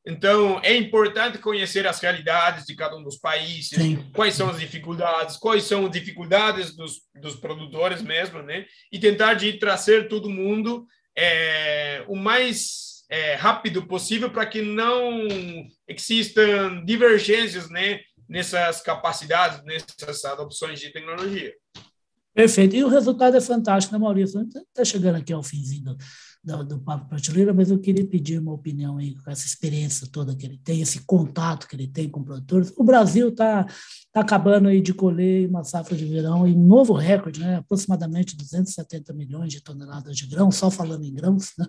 Então, 0.07 0.59
é 0.63 0.75
importante 0.75 1.39
conhecer 1.39 1.87
as 1.87 1.99
realidades 1.99 2.65
de 2.65 2.75
cada 2.75 2.95
um 2.95 3.03
dos 3.03 3.17
países, 3.17 3.69
Sim. 3.69 4.09
quais 4.13 4.35
são 4.35 4.49
as 4.49 4.59
dificuldades, 4.59 5.35
quais 5.35 5.63
são 5.63 5.85
as 5.85 5.91
dificuldades 5.91 6.75
dos, 6.75 7.01
dos 7.19 7.35
produtores 7.35 8.03
mesmo, 8.03 8.41
né? 8.43 8.65
E 8.91 8.99
tentar 8.99 9.33
de 9.33 9.53
trazer 9.53 10.07
todo 10.07 10.29
mundo 10.29 10.85
é, 11.17 12.05
o 12.07 12.15
mais 12.15 13.03
é, 13.09 13.33
rápido 13.33 13.87
possível 13.87 14.29
para 14.29 14.45
que 14.45 14.61
não 14.61 15.27
existam 15.87 16.83
divergências 16.85 17.69
né, 17.69 17.99
nessas 18.27 18.81
capacidades, 18.81 19.63
nessas 19.63 20.25
adopções 20.25 20.79
de 20.79 20.91
tecnologia. 20.91 21.53
Perfeito. 22.35 22.75
E 22.75 22.83
o 22.83 22.89
resultado 22.89 23.37
é 23.37 23.41
fantástico, 23.41 23.93
né, 23.93 23.99
Maurício? 23.99 24.41
Está 24.41 24.83
chegando 24.83 25.15
aqui 25.15 25.31
ao 25.31 25.41
finzinho 25.41 25.85
do, 25.85 25.97
do, 26.43 26.63
do 26.65 26.79
Papo 26.81 27.07
Prateleira, 27.07 27.53
mas 27.53 27.71
eu 27.71 27.79
queria 27.79 28.05
pedir 28.05 28.39
uma 28.39 28.51
opinião 28.51 28.97
aí 28.97 29.15
com 29.15 29.31
essa 29.31 29.45
experiência 29.45 30.05
toda 30.11 30.35
que 30.35 30.45
ele 30.45 30.57
tem, 30.57 30.81
esse 30.81 31.05
contato 31.05 31.65
que 31.65 31.77
ele 31.77 31.87
tem 31.87 32.09
com 32.09 32.21
produtores. 32.21 32.73
O 32.75 32.83
Brasil 32.83 33.29
está 33.29 33.63
tá 34.11 34.19
acabando 34.19 34.67
aí 34.67 34.81
de 34.81 34.93
colher 34.93 35.47
uma 35.47 35.63
safra 35.63 35.95
de 35.95 36.03
verão 36.03 36.45
e 36.45 36.51
um 36.51 36.67
novo 36.67 36.91
recorde, 36.91 37.39
né? 37.39 37.55
aproximadamente 37.55 38.35
270 38.35 39.13
milhões 39.13 39.53
de 39.53 39.61
toneladas 39.61 40.17
de 40.17 40.27
grão, 40.27 40.51
só 40.51 40.69
falando 40.69 41.05
em 41.05 41.13
grãos, 41.13 41.53
né? 41.57 41.65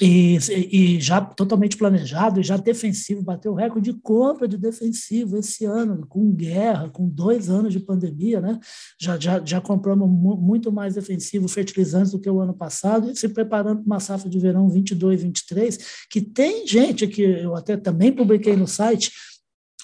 E, 0.00 0.36
e, 0.50 1.00
já 1.00 1.22
totalmente 1.22 1.76
planejado, 1.76 2.38
e 2.38 2.42
já 2.42 2.58
defensivo, 2.58 3.22
bateu 3.22 3.52
o 3.52 3.54
recorde 3.54 3.92
de 3.92 3.98
compra 3.98 4.46
de 4.46 4.58
defensivo 4.58 5.38
esse 5.38 5.64
ano, 5.64 6.06
com 6.06 6.30
guerra, 6.32 6.90
com 6.90 7.08
dois 7.08 7.48
anos 7.48 7.72
de 7.72 7.80
pandemia, 7.80 8.40
né? 8.40 8.58
Já, 9.00 9.18
já, 9.18 9.42
já 9.42 9.60
compramos 9.60 10.06
muito 10.08 10.70
mais 10.70 10.94
defensivo, 10.94 11.48
fertilizantes 11.48 12.12
do 12.12 12.20
que 12.20 12.28
o 12.28 12.40
ano 12.40 12.52
passado, 12.52 13.10
e 13.10 13.16
se 13.16 13.28
preparando 13.28 13.78
para 13.78 13.86
uma 13.86 14.00
safra 14.00 14.28
de 14.28 14.38
verão 14.38 14.68
22, 14.68 15.22
23, 15.22 15.78
que 16.10 16.20
tem 16.20 16.66
gente 16.66 17.06
que 17.06 17.22
eu 17.22 17.56
até 17.56 17.76
também 17.76 18.12
publiquei 18.12 18.54
no 18.54 18.66
site, 18.66 19.10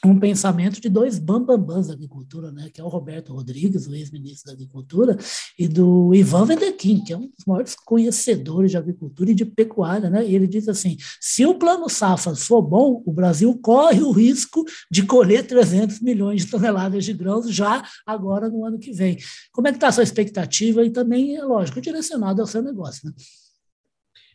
um 0.04 0.18
pensamento 0.18 0.80
de 0.80 0.88
dois 0.88 1.18
bambambãs 1.18 1.86
da 1.86 1.94
agricultura, 1.94 2.50
né, 2.50 2.68
que 2.72 2.80
é 2.80 2.84
o 2.84 2.88
Roberto 2.88 3.32
Rodrigues, 3.32 3.86
o 3.86 3.94
ex-ministro 3.94 4.46
da 4.46 4.52
Agricultura, 4.52 5.16
e 5.56 5.68
do 5.68 6.12
Ivan 6.12 6.44
Vedequim, 6.44 7.04
que 7.04 7.12
é 7.12 7.16
um 7.16 7.28
dos 7.28 7.44
maiores 7.46 7.76
conhecedores 7.76 8.72
de 8.72 8.76
agricultura 8.76 9.30
e 9.30 9.34
de 9.34 9.44
pecuária, 9.44 10.10
né, 10.10 10.26
e 10.26 10.34
ele 10.34 10.48
diz 10.48 10.68
assim, 10.68 10.96
se 11.20 11.46
o 11.46 11.54
plano 11.54 11.88
safra 11.88 12.34
for 12.34 12.62
bom, 12.62 13.00
o 13.06 13.12
Brasil 13.12 13.56
corre 13.62 14.02
o 14.02 14.10
risco 14.10 14.64
de 14.90 15.04
colher 15.04 15.46
300 15.46 16.00
milhões 16.00 16.44
de 16.44 16.50
toneladas 16.50 17.04
de 17.04 17.12
grãos 17.12 17.48
já 17.48 17.86
agora 18.04 18.48
no 18.48 18.64
ano 18.64 18.78
que 18.78 18.92
vem. 18.92 19.18
Como 19.52 19.68
é 19.68 19.70
que 19.70 19.76
está 19.76 19.88
a 19.88 19.92
sua 19.92 20.02
expectativa? 20.02 20.84
E 20.84 20.90
também, 20.90 21.36
é 21.36 21.44
lógico, 21.44 21.80
direcionado 21.80 22.40
ao 22.40 22.46
seu 22.46 22.62
negócio, 22.62 23.08
né? 23.08 23.14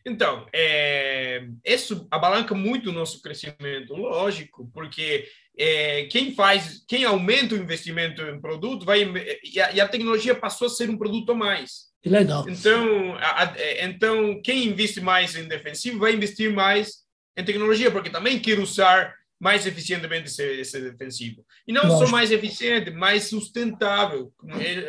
Então, 0.06 0.46
é, 0.54 1.50
isso 1.66 2.08
abalanca 2.10 2.56
muito 2.56 2.90
o 2.90 2.94
nosso 2.94 3.22
crescimento, 3.22 3.94
lógico, 3.94 4.70
porque 4.74 5.28
é, 5.58 6.06
quem 6.06 6.34
faz, 6.34 6.84
quem 6.88 7.04
aumenta 7.04 7.56
o 7.56 7.58
investimento 7.58 8.22
em 8.22 8.40
produto, 8.40 8.86
vai 8.86 9.04
e 9.44 9.60
a, 9.60 9.72
e 9.74 9.82
a, 9.82 9.88
tecnologia 9.88 10.36
passou 10.36 10.68
a 10.68 10.70
ser 10.70 10.90
um 10.90 10.98
produto 10.98 11.32
a 11.32 11.36
mais. 11.36 11.88
Que 12.02 12.10
legal. 12.10 12.46
Então, 12.48 13.16
a, 13.16 13.44
a, 13.44 13.54
é, 13.58 13.86
então 13.86 14.40
quem 14.44 14.66
investe 14.66 15.02
mais 15.02 15.36
em 15.36 15.48
defensivo 15.48 16.00
vai 16.00 16.14
investir 16.14 16.54
mais 16.54 17.08
em 17.36 17.44
tecnologia, 17.44 17.92
porque 17.92 18.10
também 18.10 18.40
quer 18.40 18.60
usar 18.60 19.16
mais 19.40 19.66
eficientemente 19.66 20.28
esse, 20.28 20.44
esse 20.44 20.80
defensivo. 20.80 21.46
E 21.68 21.74
não 21.74 21.84
Lógico. 21.84 22.06
só 22.06 22.12
mais 22.12 22.32
eficiente, 22.32 22.92
mais 22.92 23.26
sustentável. 23.26 24.32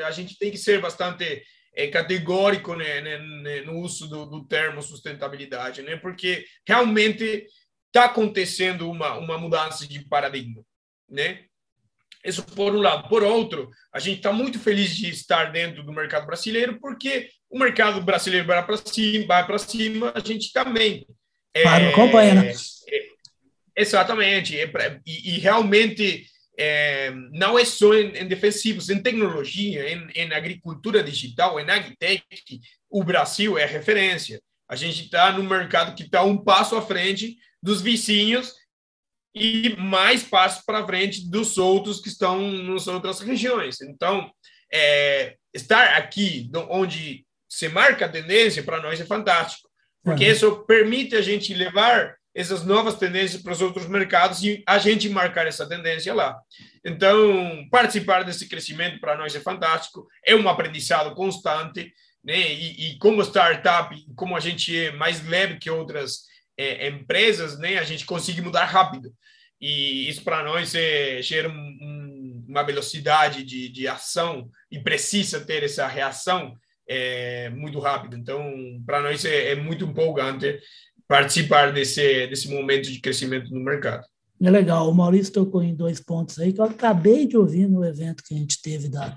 A 0.07 0.11
gente 0.11 0.39
tem 0.39 0.51
que 0.51 0.57
ser 0.59 0.81
bastante 0.81 1.43
é, 1.75 1.87
categórico 1.89 2.75
né, 2.75 3.01
né, 3.01 3.19
né, 3.19 3.61
no 3.63 3.79
uso 3.79 4.09
do, 4.09 4.27
do, 4.27 4.45
termo 4.47 4.83
sustentabilidade, 4.83 5.83
né, 5.83 5.97
porque 5.97 6.45
realmente 6.67 7.47
está 7.99 8.05
acontecendo 8.05 8.89
uma, 8.89 9.15
uma 9.15 9.37
mudança 9.37 9.87
de 9.87 10.05
paradigma. 10.07 10.63
Né? 11.09 11.45
Isso 12.25 12.45
por 12.45 12.75
um 12.75 12.81
lado. 12.81 13.09
Por 13.09 13.23
outro, 13.23 13.71
a 13.93 13.99
gente 13.99 14.19
está 14.19 14.33
muito 14.33 14.59
feliz 14.59 14.95
de 14.95 15.09
estar 15.09 15.51
dentro 15.51 15.83
do 15.83 15.93
mercado 15.93 16.27
brasileiro, 16.27 16.79
porque 16.81 17.29
o 17.51 17.59
mercado 17.59 18.01
brasileiro 18.01 18.47
vai 18.47 18.65
para 18.65 18.77
cima, 18.77 19.27
vai 19.27 19.47
para 19.47 19.59
cima, 19.59 20.13
a 20.15 20.21
gente 20.21 20.53
também. 20.53 21.07
Claro, 21.61 21.85
é, 21.85 21.89
acompanha, 21.89 22.35
né? 22.35 22.53
É, 22.89 23.07
exatamente. 23.77 24.59
É, 24.59 25.01
e, 25.05 25.35
e 25.35 25.39
realmente 25.39 26.27
é, 26.57 27.11
não 27.33 27.59
é 27.59 27.65
só 27.65 27.95
em, 27.95 28.17
em, 28.17 28.27
defensivos, 28.27 28.91
em 28.91 29.03
tecnologia, 29.03 29.91
em, 29.91 30.09
em 30.15 30.33
agricultura 30.33 31.03
digital, 31.03 31.59
em 31.59 31.69
agtech, 31.69 32.23
o 32.91 33.03
Brasil 33.03 33.59
é 33.59 33.65
referência. 33.65 34.41
A 34.69 34.77
gente 34.77 35.05
está 35.05 35.33
no 35.33 35.43
mercado 35.43 35.95
que 35.95 36.03
está 36.03 36.23
um 36.23 36.37
passo 36.37 36.77
à 36.77 36.83
frente 36.83 37.39
dos 37.63 37.81
vizinhos 37.81 38.55
e 39.35 39.77
mais 39.77 40.23
passos 40.23 40.65
para 40.65 40.87
frente 40.87 41.29
dos 41.31 41.59
outros 41.59 42.01
que 42.01 42.09
estão 42.09 42.51
nas 42.51 42.87
outras 42.87 43.21
regiões. 43.21 43.81
Então, 43.81 44.31
é, 44.73 45.37
estar 45.55 45.97
aqui 45.97 46.51
onde 46.69 47.25
se 47.49 47.69
marca 47.69 48.07
a 48.07 48.09
tendência, 48.09 48.63
para 48.63 48.83
nós 48.83 49.01
é 49.01 49.05
fantástico, 49.05 49.69
porque 50.03 50.25
uhum. 50.25 50.31
isso 50.31 50.65
permite 50.67 51.17
a 51.17 51.23
gente 51.23 51.55
levar 51.55 52.17
essas 52.35 52.65
novas 52.65 52.95
tendências 52.97 53.43
para 53.43 53.53
os 53.53 53.61
outros 53.61 53.89
mercados 53.89 54.43
e 54.45 54.63
a 54.67 54.79
gente 54.79 55.09
marcar 55.09 55.47
essa 55.47 55.69
tendência 55.69 56.15
lá. 56.15 56.39
Então, 56.85 57.67
participar 57.71 58.23
desse 58.23 58.49
crescimento 58.49 59.01
para 59.01 59.17
nós 59.17 59.35
é 59.35 59.41
fantástico, 59.41 60.07
é 60.25 60.37
um 60.37 60.49
aprendizado 60.49 61.15
constante, 61.15 61.93
né? 62.23 62.39
E, 62.39 62.93
e 62.93 62.99
como 62.99 63.23
startup, 63.23 63.95
como 64.15 64.37
a 64.37 64.41
gente 64.41 64.77
é 64.77 64.93
mais 64.93 65.27
leve 65.27 65.59
que 65.59 65.71
outras 65.71 66.28
é, 66.59 66.89
empresas, 66.89 67.59
né? 67.59 67.79
A 67.79 67.85
gente 67.85 68.05
consegue 68.05 68.43
mudar 68.43 68.65
rápido. 68.65 69.15
E 69.61 70.09
isso 70.09 70.23
para 70.23 70.43
nós 70.43 70.75
é, 70.75 71.23
gera 71.23 71.49
um, 71.49 71.53
um, 71.53 72.45
uma 72.49 72.63
velocidade 72.63 73.43
de, 73.45 73.69
de 73.69 73.89
ação 73.89 74.51
e 74.71 74.79
precisa 74.79 75.41
ter 75.41 75.63
essa 75.63 75.87
reação 75.87 76.57
é, 76.89 77.49
muito 77.51 77.79
rápida. 77.79 78.17
Então, 78.17 78.53
para 78.85 79.01
nós 79.01 79.25
é, 79.25 79.53
é 79.53 79.55
muito 79.55 79.85
empolgante 79.85 80.61
participar 81.07 81.73
desse, 81.73 82.27
desse 82.27 82.49
momento 82.49 82.91
de 82.91 83.01
crescimento 83.01 83.53
no 83.53 83.61
mercado. 83.61 84.07
É 84.41 84.51
legal, 84.51 84.89
o 84.89 84.95
Maurício 84.95 85.33
tocou 85.33 85.61
em 85.63 85.75
dois 85.75 85.99
pontos 85.99 86.39
aí 86.39 86.53
que 86.53 86.61
eu 86.61 86.65
acabei 86.65 87.27
de 87.27 87.37
ouvir 87.37 87.69
no 87.69 87.85
evento 87.85 88.23
que 88.23 88.33
a 88.33 88.39
gente 88.39 88.63
teve 88.63 88.89
da, 88.89 89.17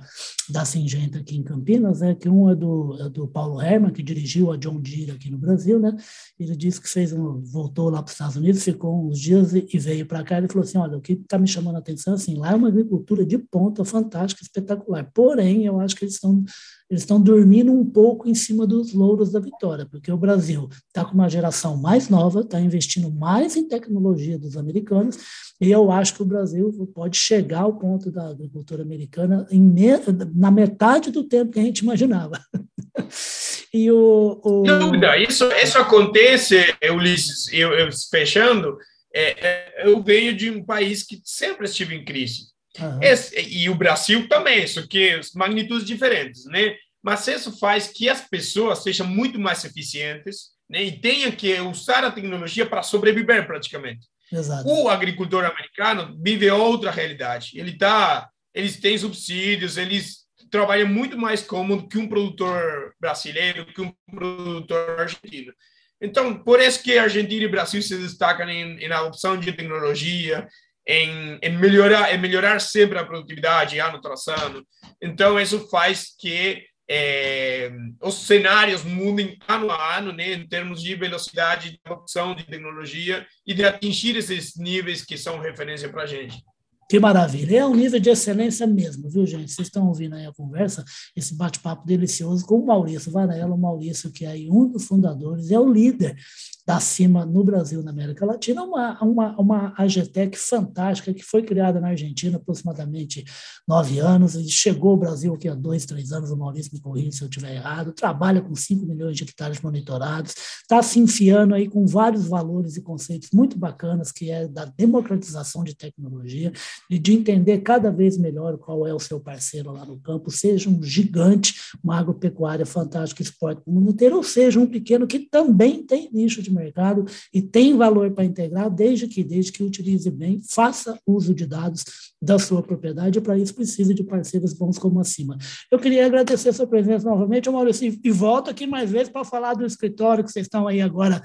da 0.50 0.66
Singenta 0.66 1.20
aqui 1.20 1.38
em 1.38 1.44
Campinas, 1.44 2.02
né? 2.02 2.16
Que 2.16 2.28
um 2.28 2.50
é 2.50 2.56
do, 2.56 2.98
é 3.00 3.08
do 3.08 3.28
Paulo 3.28 3.62
Herman, 3.62 3.94
que 3.94 4.02
dirigiu 4.02 4.52
a 4.52 4.58
John 4.58 4.80
Deere 4.80 5.12
aqui 5.12 5.30
no 5.30 5.38
Brasil, 5.38 5.80
né? 5.80 5.96
Ele 6.40 6.56
disse 6.56 6.82
que 6.82 6.90
fez 6.90 7.14
um, 7.14 7.40
voltou 7.40 7.90
lá 7.90 8.02
para 8.02 8.08
os 8.08 8.14
Estados 8.14 8.36
Unidos, 8.36 8.64
ficou 8.64 9.08
uns 9.08 9.20
dias 9.20 9.54
e, 9.54 9.68
e 9.72 9.78
veio 9.78 10.08
para 10.08 10.24
cá. 10.24 10.40
Ele 10.40 10.48
falou 10.48 10.64
assim: 10.64 10.80
olha, 10.80 10.98
o 10.98 11.02
que 11.02 11.14
está 11.14 11.38
me 11.38 11.48
chamando 11.48 11.76
a 11.76 11.80
atenção, 11.80 12.16
assim, 12.16 12.36
lá 12.36 12.54
é 12.54 12.56
uma 12.56 12.70
agricultura 12.70 13.24
de 13.24 13.38
ponta, 13.38 13.86
fantástica, 13.86 14.42
espetacular. 14.42 15.08
Porém, 15.14 15.66
eu 15.66 15.80
acho 15.80 15.96
que 15.96 16.04
eles 16.04 16.16
estão 16.16 16.44
eles 16.91 17.04
estão 17.04 17.21
dormindo 17.21 17.71
um 17.71 17.86
pouco 17.86 18.27
em 18.27 18.36
cima 18.36 18.67
dos 18.67 18.93
louros 18.93 19.32
da 19.32 19.39
vitória, 19.39 19.88
porque 19.89 20.12
o 20.12 20.17
Brasil 20.17 20.67
está 20.88 21.06
com 21.06 21.13
uma 21.13 21.30
geração 21.30 21.77
mais 21.77 22.10
nova, 22.10 22.41
está 22.41 22.60
investindo 22.60 23.10
mais 23.10 23.56
em 23.56 23.65
tecnologia 23.65 24.38
dos 24.38 24.58
americanos, 24.58 25.17
e 25.62 25.71
eu 25.71 25.89
acho 25.89 26.15
que 26.15 26.21
o 26.21 26.25
Brasil 26.25 26.69
pode 26.93 27.17
chegar 27.17 27.62
ao 27.62 27.77
ponto 27.77 28.12
da 28.12 28.27
agricultura 28.27 28.82
americana 28.82 29.47
me, 29.49 29.88
na 30.36 30.51
metade 30.51 31.12
do 31.12 31.23
tempo 31.23 31.54
que 31.54 31.60
a 31.60 31.63
gente 31.63 31.80
imaginava. 31.80 32.38
e 33.73 33.89
o, 33.89 34.41
o... 34.43 34.63
Dúvida, 34.63 35.17
isso, 35.17 35.45
isso 35.63 35.77
acontece, 35.77 36.58
Ulisses, 36.91 37.47
eu, 37.54 37.71
eu 37.71 37.89
fechando, 38.10 38.77
é, 39.15 39.47
é, 39.47 39.88
eu 39.88 40.04
venho 40.04 40.36
de 40.36 40.49
um 40.49 40.62
país 40.62 41.04
que 41.04 41.21
sempre 41.23 41.65
estive 41.65 41.95
em 41.95 42.04
crise. 42.04 42.51
Uhum. 42.80 43.00
Esse, 43.02 43.40
e 43.40 43.70
o 43.70 43.76
Brasil 43.76 44.28
também, 44.28 44.66
só 44.66 44.82
que 44.82 45.20
magnitudes 45.36 45.86
diferentes, 45.86 46.46
né? 46.46 46.76
Mas 47.04 47.28
isso 47.28 47.58
faz 47.58 47.88
que 47.88 48.10
as 48.10 48.22
pessoas 48.22 48.84
sejam 48.84 49.08
muito 49.08 49.40
mais 49.40 49.66
eficientes 49.66 50.52
né? 50.70 50.84
e 50.84 51.00
tenham 51.00 51.32
que 51.32 51.60
usar 51.60 52.04
a 52.04 52.12
tecnologia 52.12 52.66
para 52.66 52.84
sobreviver 52.84 53.46
praticamente. 53.48 54.08
Exato. 54.32 54.70
O 54.70 54.88
agricultor 54.88 55.44
americano 55.44 56.18
vive 56.22 56.50
outra 56.50 56.92
realidade. 56.92 57.60
Ele 57.60 57.78
tá, 57.78 58.30
eles 58.54 58.80
têm 58.80 58.98
subsídios, 58.98 59.78
eles 59.78 60.22
trabalham 60.50 60.88
muito 60.88 61.18
mais 61.18 61.42
cômodo 61.42 61.88
que 61.88 61.98
um 61.98 62.08
produtor 62.08 62.94
brasileiro, 63.00 63.66
que 63.66 63.82
um 63.82 63.94
produtor 64.10 65.00
argentino. 65.00 65.54
Então, 66.00 66.44
por 66.44 66.60
isso 66.60 66.82
que 66.82 66.98
Argentina 66.98 67.44
e 67.44 67.48
Brasil 67.48 67.82
se 67.82 67.98
destacam 67.98 68.50
em, 68.50 68.88
na 68.88 69.02
opção 69.04 69.38
de 69.38 69.52
tecnologia, 69.52 70.48
em, 70.88 71.38
em, 71.41 71.58
melhorar, 71.58 72.13
em 72.13 72.17
melhorar 72.17 72.60
sempre 72.60 72.98
a 72.98 73.06
produtividade 73.06 73.80
ano 73.80 74.02
tras 74.02 74.28
ano. 74.28 74.65
Então, 75.02 75.39
isso 75.39 75.70
faz 75.70 76.15
que 76.20 76.63
é, 76.89 77.72
os 78.02 78.15
cenários 78.26 78.84
mudem 78.84 79.38
ano 79.48 79.72
a 79.72 79.98
ano, 79.98 80.12
né, 80.12 80.34
em 80.34 80.46
termos 80.46 80.82
de 80.82 80.94
velocidade 80.96 81.72
de 81.72 81.80
adopção 81.86 82.36
de 82.36 82.46
tecnologia 82.46 83.26
e 83.48 83.54
de 83.54 83.63
atingir 83.63 84.17
esses 84.17 84.58
níveis 84.58 85.06
que 85.06 85.17
são 85.17 85.39
referência 85.39 85.88
para 85.88 86.04
a 86.04 86.06
gente. 86.06 86.44
Que 86.91 86.99
maravilha. 86.99 87.60
É 87.60 87.65
um 87.65 87.73
nível 87.73 88.01
de 88.01 88.10
excelência 88.10 88.67
mesmo, 88.67 89.10
viu, 89.10 89.25
gente? 89.25 89.49
Vocês 89.49 89.69
estão 89.69 89.88
ouvindo 89.88 90.13
aí 90.13 90.25
a 90.25 90.34
conversa, 90.34 90.84
esse 91.15 91.34
bate-papo 91.34 91.88
delicioso 91.88 92.45
com 92.45 92.56
o 92.56 92.65
Maurício 92.65 93.10
Varela, 93.10 93.56
o 93.56 93.58
Maurício 93.58 94.12
que 94.12 94.25
é 94.25 94.36
um 94.51 94.67
dos 94.67 94.88
fundadores, 94.88 95.51
é 95.51 95.58
o 95.58 95.71
líder 95.71 96.17
da 96.65 96.80
CIMA 96.80 97.25
no 97.25 97.43
Brasil, 97.43 97.82
na 97.82 97.91
América 97.91 98.25
Latina, 98.25 98.63
uma, 98.63 99.01
uma, 99.01 99.39
uma 99.39 99.73
AGTEC 99.77 100.38
fantástica 100.38 101.13
que 101.13 101.23
foi 101.23 101.43
criada 101.43 101.80
na 101.80 101.89
Argentina 101.89 102.38
aproximadamente 102.38 103.25
nove 103.67 103.99
anos 103.99 104.36
e 104.36 104.49
chegou 104.49 104.91
ao 104.91 104.97
Brasil 104.97 105.34
aqui 105.34 105.47
há 105.47 105.56
dois, 105.56 105.86
três 105.86 106.12
anos, 106.12 106.30
o 106.30 106.38
Maurício 106.38 106.71
me 106.73 106.80
corrija 106.80 107.12
se 107.12 107.23
eu 107.23 107.30
estiver 107.30 107.56
errado, 107.56 107.93
trabalha 107.93 108.41
com 108.41 108.54
5 108.54 108.86
milhões 108.86 109.17
de 109.17 109.23
hectares 109.23 109.60
monitorados, 109.62 110.36
está 110.62 110.84
se 110.84 110.99
enfiando 110.99 111.56
aí 111.56 111.67
com 111.67 111.86
vários 111.86 112.27
valores 112.27 112.75
e 112.77 112.82
conceitos 112.82 113.30
muito 113.34 113.58
bacanas, 113.58 114.12
que 114.12 114.30
é 114.30 114.47
da 114.47 114.65
democratização 114.65 115.63
de 115.63 115.75
tecnologia 115.75 116.51
e 116.89 117.00
de 117.00 117.13
entender 117.13 117.60
cada 117.60 117.91
vez 117.91 118.17
melhor 118.17 118.58
qual 118.58 118.86
é 118.86 118.94
o 118.94 119.00
seu 119.00 119.20
parceiro 119.20 119.72
lá 119.72 119.86
no 119.86 120.00
campo, 120.00 120.32
seja 120.32 120.70
um 120.70 120.82
gigante, 120.84 121.56
uma 121.84 121.98
agropecuária 121.98 122.65
fantástica, 122.65 123.22
esporte 123.22 123.62
o 123.65 123.72
mundo 123.72 123.91
inteiro, 123.91 124.17
ou 124.17 124.24
seja 124.24 124.60
um 124.60 124.67
pequeno 124.67 125.08
que 125.08 125.20
também 125.20 125.84
tem 125.84 126.10
nicho 126.12 126.41
de 126.41 126.54
mercado 126.54 127.06
e 127.34 127.41
tem 127.41 127.76
valor 127.78 128.12
para 128.12 128.26
integrar, 128.26 128.70
desde 128.70 129.08
que, 129.08 129.24
desde 129.24 129.52
que 129.52 129.63
utilize 129.63 130.10
bem, 130.10 130.41
faça 130.50 131.00
uso 131.06 131.34
de 131.34 131.46
dados 131.46 131.84
da 132.22 132.38
sua 132.38 132.62
propriedade, 132.62 133.17
e 133.17 133.22
para 133.22 133.38
isso 133.38 133.56
precisa 133.56 133.94
de 133.94 134.04
parceiros 134.04 134.54
bons 134.54 134.78
como 134.78 135.00
a 135.00 135.04
Cima. 135.04 135.38
Eu 135.72 135.80
queria 135.80 136.06
agradecer 136.06 136.50
a 136.50 136.54
sua 136.54 136.67
presença 136.67 137.10
novamente, 137.10 137.50
Maurício, 137.50 138.00
e 138.04 138.12
volto 138.12 138.50
aqui 138.50 138.67
mais 138.67 138.91
vezes 138.91 139.10
para 139.10 139.24
falar 139.24 139.56
do 139.56 139.65
escritório 139.65 140.24
que 140.24 140.32
vocês 140.32 140.46
estão 140.46 140.67
aí 140.67 140.82
agora 140.82 141.22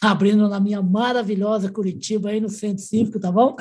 abrindo 0.00 0.48
na 0.48 0.58
minha 0.58 0.82
maravilhosa 0.82 1.70
Curitiba, 1.70 2.30
aí 2.30 2.40
no 2.40 2.48
Centro 2.48 2.82
Cívico, 2.82 3.20
tá 3.20 3.30
bom? 3.30 3.54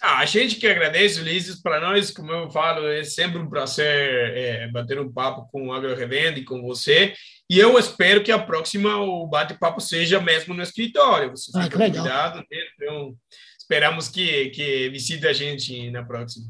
Ah, 0.00 0.18
a 0.18 0.24
gente 0.24 0.56
que 0.56 0.66
agradece, 0.66 1.20
Ulisses, 1.20 1.60
para 1.60 1.80
nós, 1.80 2.10
como 2.10 2.32
eu 2.32 2.50
falo, 2.50 2.86
é 2.86 3.04
sempre 3.04 3.38
um 3.38 3.48
prazer 3.48 3.86
é, 3.86 4.68
bater 4.68 4.98
um 4.98 5.12
papo 5.12 5.48
com 5.50 5.68
o 5.68 5.72
Agro 5.72 5.94
Revenda 5.94 6.38
e 6.38 6.44
com 6.44 6.62
você. 6.62 7.14
E 7.50 7.58
eu 7.58 7.78
espero 7.78 8.22
que 8.22 8.32
a 8.32 8.38
próxima 8.38 8.96
o 8.96 9.26
bate-papo 9.26 9.80
seja 9.80 10.20
mesmo 10.20 10.54
no 10.54 10.62
escritório. 10.62 11.30
Você 11.30 11.50
ah, 11.54 11.64
fica 11.64 11.78
convidado, 11.78 12.38
né? 12.38 12.58
Então, 12.74 13.14
esperamos 13.58 14.08
que, 14.08 14.50
que 14.50 14.88
visite 14.90 15.26
a 15.26 15.32
gente 15.32 15.90
na 15.90 16.04
próxima. 16.04 16.46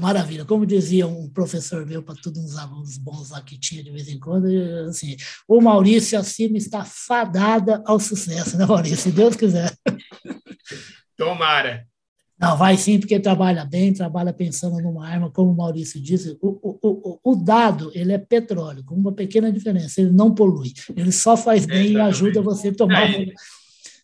Maravilha. 0.00 0.44
Como 0.44 0.64
dizia 0.64 1.08
um 1.08 1.28
professor 1.28 1.84
meu 1.84 2.02
para 2.02 2.14
todos 2.14 2.38
uns 2.38 2.56
alunos 2.56 2.96
bons 2.98 3.30
lá 3.30 3.42
que 3.42 3.58
tinha 3.58 3.82
de 3.82 3.90
vez 3.90 4.08
em 4.08 4.18
quando, 4.18 4.46
assim, 4.88 5.16
o 5.48 5.60
Maurício 5.60 6.18
acima 6.18 6.56
está 6.56 6.84
fadada 6.84 7.82
ao 7.84 7.98
sucesso, 7.98 8.56
né, 8.56 8.64
Maurício? 8.64 8.96
Se 8.98 9.10
Deus 9.10 9.34
quiser. 9.34 9.74
Tomara. 11.16 11.84
Não, 12.38 12.56
vai 12.56 12.76
sim, 12.76 13.00
porque 13.00 13.18
trabalha 13.18 13.64
bem, 13.64 13.94
trabalha 13.94 14.32
pensando 14.32 14.78
numa 14.82 15.08
arma, 15.08 15.30
como 15.30 15.50
o 15.50 15.56
Maurício 15.56 16.00
disse. 16.00 16.36
O, 16.40 16.48
o, 16.62 16.78
o, 16.82 17.32
o 17.32 17.36
dado, 17.36 17.90
ele 17.94 18.12
é 18.12 18.18
petróleo, 18.18 18.84
com 18.84 18.94
uma 18.94 19.12
pequena 19.12 19.50
diferença, 19.50 20.00
ele 20.02 20.12
não 20.12 20.34
polui. 20.34 20.72
Ele 20.94 21.10
só 21.10 21.36
faz 21.36 21.64
bem 21.64 21.88
é, 21.88 21.90
e 21.92 22.00
ajuda 22.00 22.42
você 22.42 22.68
a 22.68 22.74
tomar... 22.74 23.10
É, 23.10 23.26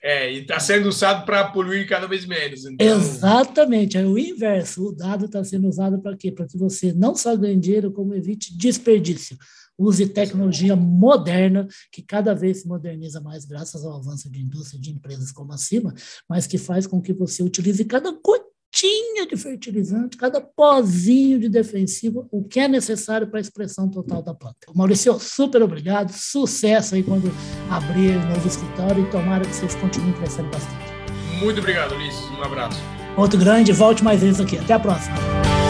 é 0.03 0.33
e 0.33 0.38
está 0.38 0.59
sendo 0.59 0.88
usado 0.88 1.27
para 1.27 1.45
poluir 1.45 1.87
cada 1.87 2.07
vez 2.07 2.25
menos. 2.25 2.64
Então... 2.64 2.87
Exatamente, 2.87 3.99
é 3.99 4.07
o 4.07 4.18
inverso. 4.18 4.88
O 4.88 4.92
dado 4.92 5.27
está 5.27 5.45
sendo 5.45 5.68
usado 5.68 6.01
para 6.01 6.16
quê? 6.16 6.33
Para 6.33 6.47
que 6.47 6.57
você 6.57 6.92
não 6.92 7.14
só 7.14 7.37
ganhe 7.37 7.61
dinheiro, 7.61 7.92
como 7.92 8.14
evite 8.14 8.57
desperdício 8.57 9.37
use 9.79 10.07
tecnologia 10.07 10.77
moderna, 10.77 11.67
que 11.91 12.03
cada 12.03 12.35
vez 12.35 12.63
se 12.63 12.69
moderniza 12.69 13.21
mais 13.21 13.45
graças 13.45 13.85
ao 13.85 13.97
avanço 13.97 14.31
de 14.31 14.41
indústria 14.41 14.81
de 14.81 14.91
empresas 14.91 15.33
como 15.33 15.53
a 15.53 15.59
CIMA, 15.59 15.95
mas 16.29 16.47
que 16.47 16.59
faz 16.59 16.87
com 16.87 17.01
que 17.01 17.13
você 17.13 17.43
utilize 17.43 17.85
cada 17.85 18.11
gotinha 18.11 19.27
de 19.27 19.37
fertilizante, 19.37 20.17
cada 20.17 20.41
pozinho 20.41 21.39
de 21.39 21.49
defensivo, 21.49 22.27
o 22.31 22.45
que 22.45 22.61
é 22.61 22.69
necessário 22.69 23.27
para 23.27 23.39
a 23.39 23.41
expressão 23.41 23.89
total 23.89 24.23
da 24.23 24.35
planta. 24.35 24.57
Maurício, 24.75 25.19
super 25.19 25.63
obrigado, 25.63 26.11
sucesso 26.13 26.95
aí 26.95 27.03
quando 27.03 27.31
abrir 27.71 28.17
o 28.17 28.29
novo 28.29 28.47
escritório 28.47 29.05
e 29.05 29.11
tomara 29.11 29.45
que 29.45 29.55
vocês 29.55 29.75
continuem 29.75 30.13
crescendo 30.15 30.51
bastante. 30.51 30.93
Muito 31.41 31.59
obrigado, 31.59 31.95
Ulisses. 31.95 32.25
Um 32.31 32.43
abraço. 32.43 32.79
Outro 33.17 33.39
grande, 33.39 33.73
volte 33.73 34.03
mais 34.03 34.21
vezes 34.21 34.41
aqui. 34.41 34.57
Até 34.57 34.75
a 34.75 34.81
próxima. 34.81 35.62